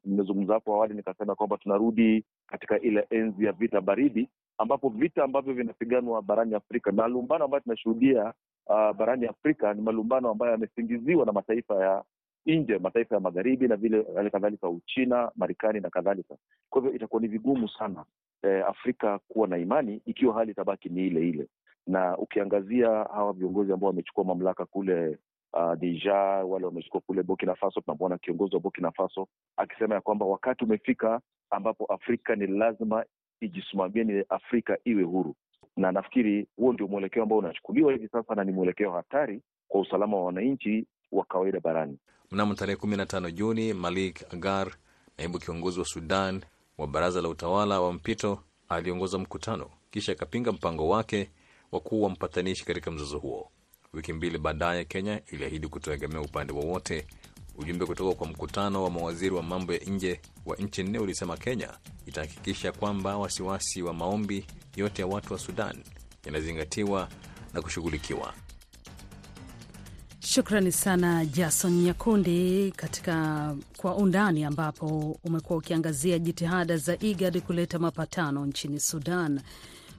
nimezungumza 0.06 0.54
hapo 0.54 0.76
awali 0.76 0.94
nikasema 0.94 1.36
kwamba 1.36 1.58
tunarudi 1.58 2.26
katika 2.48 2.80
ile 2.80 3.08
enzi 3.10 3.46
ya 3.46 3.52
vita 3.52 3.82
baridi, 3.82 4.30
ambapo 4.58 4.90
vita 4.90 5.24
ambavyo 5.24 5.54
vinapiganwa 5.54 6.22
barani 6.22 6.56
Afrika, 6.56 6.92
malumbano 6.92 7.46
ambayo 7.46 7.62
tunashuhudia 7.64 8.34
uh, 8.68 8.92
barani 8.92 9.26
Afrika 9.26 9.74
ni 9.74 9.82
malumbano 9.82 10.30
ambayo 10.30 10.52
yamesingiziwa 10.52 11.26
na 11.26 11.32
mataifa 11.32 11.76
ya 11.86 12.04
nje, 12.46 12.78
mataifa 12.78 13.16
ya 13.16 13.22
magharibi 13.22 13.68
na 13.68 13.76
vile 13.76 14.06
hali 14.16 14.30
kadhalika 14.32 14.70
Uchina, 14.70 15.32
Marekani 15.36 15.80
na 15.80 15.90
kadhalika. 15.90 16.36
Kwa 16.70 16.82
hivyo 16.82 16.96
itakuwa 16.96 17.22
ni 17.22 17.28
vigumu 17.28 17.70
sana 17.70 18.06
eh, 18.44 18.66
Afrika 18.68 19.20
kuwa 19.28 19.48
na 19.48 19.58
imani 19.58 20.02
ikiwa 20.06 20.34
hali 20.34 20.52
itabaki 20.52 20.90
ni 20.90 21.08
ile 21.08 21.30
ile 21.30 21.48
na 21.88 22.18
ukiangazia 22.18 22.88
hawa 22.90 23.34
viongozi 23.34 23.74
ambao 23.74 23.88
wamechukua 23.90 24.24
mamlaka 24.24 24.66
kule 24.66 25.18
uh, 25.54 25.74
Niger, 25.82 26.44
wale 26.46 26.66
wamechukua 26.66 27.02
kule 27.02 27.24
Burkina 27.24 27.56
Faso, 27.56 27.82
tunamwona 27.82 28.18
kiongozi 28.18 28.56
wa 28.56 28.62
Burkina 28.62 28.92
Faso 28.92 29.28
akisema 29.58 29.96
ya 29.96 30.02
kwamba 30.02 30.26
wakati 30.26 30.64
umefika 30.64 31.22
ambapo 31.50 31.86
Afrika 31.86 32.36
ni 32.36 32.48
lazima 32.48 33.06
ijisimamie, 33.42 34.04
ni 34.04 34.24
Afrika 34.30 34.78
iwe 34.86 35.04
huru, 35.04 35.36
na 35.78 35.92
nafikiri 35.92 36.48
huo 36.58 36.74
ndio 36.74 36.88
mwelekeo 36.88 37.24
ambao 37.24 37.38
unachukuliwa 37.38 37.92
hivi 37.92 38.08
sasa, 38.08 38.36
na 38.36 38.44
ni 38.44 38.52
mwelekeo 38.52 38.92
hatari 38.92 39.42
kwa 39.68 39.82
usalama 39.82 40.18
wa 40.18 40.24
wananchi 40.26 40.86
wa 41.12 41.26
kawaida 41.26 41.60
barani. 41.60 41.98
Mnamo 42.32 42.54
tarehe 42.54 42.76
kumi 42.76 42.98
na 42.98 43.06
tano 43.06 43.32
Juni, 43.32 43.74
Malik 43.74 44.34
Agar, 44.34 44.68
naibu 45.18 45.40
kiongozi 45.40 45.80
wa 45.80 45.86
Sudan 45.86 46.42
wa 46.78 46.88
baraza 46.88 47.22
la 47.22 47.30
utawala 47.30 47.82
wa 47.82 47.94
mpito, 47.94 48.40
aliongoza 48.70 49.18
mkutano 49.18 49.70
kisha 49.92 50.12
akapinga 50.12 50.52
mpango 50.52 50.90
wake 50.90 51.30
wa 51.72 51.80
kuwa 51.80 52.10
mpatanishi 52.10 52.66
katika 52.66 52.92
mzozo 52.92 53.20
huo. 53.20 53.52
Wiki 53.94 54.14
mbili 54.14 54.38
baadaye, 54.38 54.86
Kenya 54.86 55.22
iliahidi 55.32 55.68
kutoegemea 55.68 56.22
upande 56.22 56.54
wowote. 56.54 57.08
Ujumbe 57.56 57.86
kutoka 57.86 58.16
kwa 58.16 58.28
mkutano 58.28 58.84
wa 58.84 58.90
mawaziri 58.90 59.36
wa 59.36 59.44
mambo 59.44 59.74
ya 59.74 59.80
nje 59.80 60.22
wa 60.46 60.56
nchi 60.56 60.84
nne 60.84 61.00
ulisema 61.00 61.38
Kenya 61.38 61.70
itahakikisha 62.06 62.72
kwamba 62.72 63.18
wasiwasi 63.18 63.82
wa 63.84 63.94
maombi 63.94 64.46
yote 64.76 65.02
ya 65.02 65.08
watu 65.08 65.34
wa 65.34 65.40
Sudan 65.40 65.84
yanazingatiwa 66.26 67.10
na 67.54 67.62
kushughulikiwa. 67.62 68.34
Shukrani 70.34 70.72
sana 70.72 71.26
Jason 71.26 71.72
Nyakundi 71.84 72.74
katika 72.76 73.56
Kwa 73.78 73.96
Undani, 73.96 74.44
ambapo 74.44 75.18
umekuwa 75.24 75.60
ukiangazia 75.60 76.20
jitihada 76.20 76.78
za 76.78 76.98
IGAD 77.00 77.42
kuleta 77.42 77.80
mapatano 77.80 78.46
nchini 78.46 78.80
Sudan. 78.80 79.42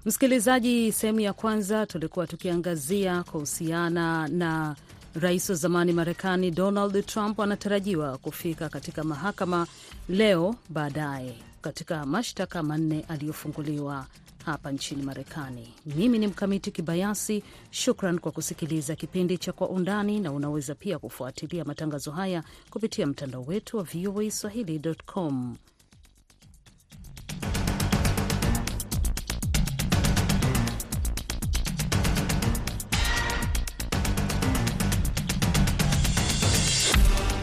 Msikilizaji, 0.04 0.92
sehemu 0.92 1.20
ya 1.20 1.32
kwanza 1.32 1.86
tulikuwa 1.86 2.26
tukiangazia 2.26 3.22
kuhusiana 3.22 4.28
na 4.28 4.76
rais 5.14 5.50
wa 5.50 5.56
zamani 5.56 5.92
Marekani 5.92 6.50
Donald 6.50 7.06
Trump 7.06 7.40
anatarajiwa 7.40 8.18
kufika 8.18 8.68
katika 8.68 9.04
mahakama 9.04 9.66
leo 10.08 10.54
baadaye 10.68 11.34
katika 11.62 12.06
mashtaka 12.06 12.62
manne 12.62 13.04
aliyofunguliwa 13.08 14.06
hapa 14.44 14.72
nchini 14.72 15.02
Marekani. 15.02 15.74
Mimi 15.86 16.18
ni 16.18 16.26
Mkamiti 16.26 16.70
Kibayasi. 16.70 17.42
Shukran 17.70 18.18
kwa 18.18 18.32
kusikiliza 18.32 18.96
kipindi 18.96 19.38
cha 19.38 19.52
Kwa 19.52 19.68
Undani, 19.68 20.20
na 20.20 20.32
unaweza 20.32 20.74
pia 20.74 20.98
kufuatilia 20.98 21.64
matangazo 21.64 22.10
haya 22.10 22.42
kupitia 22.70 23.06
mtandao 23.06 23.42
wetu 23.42 23.76
wa 23.76 23.82
VOA 23.82 24.30
Swahili.com. 24.30 25.56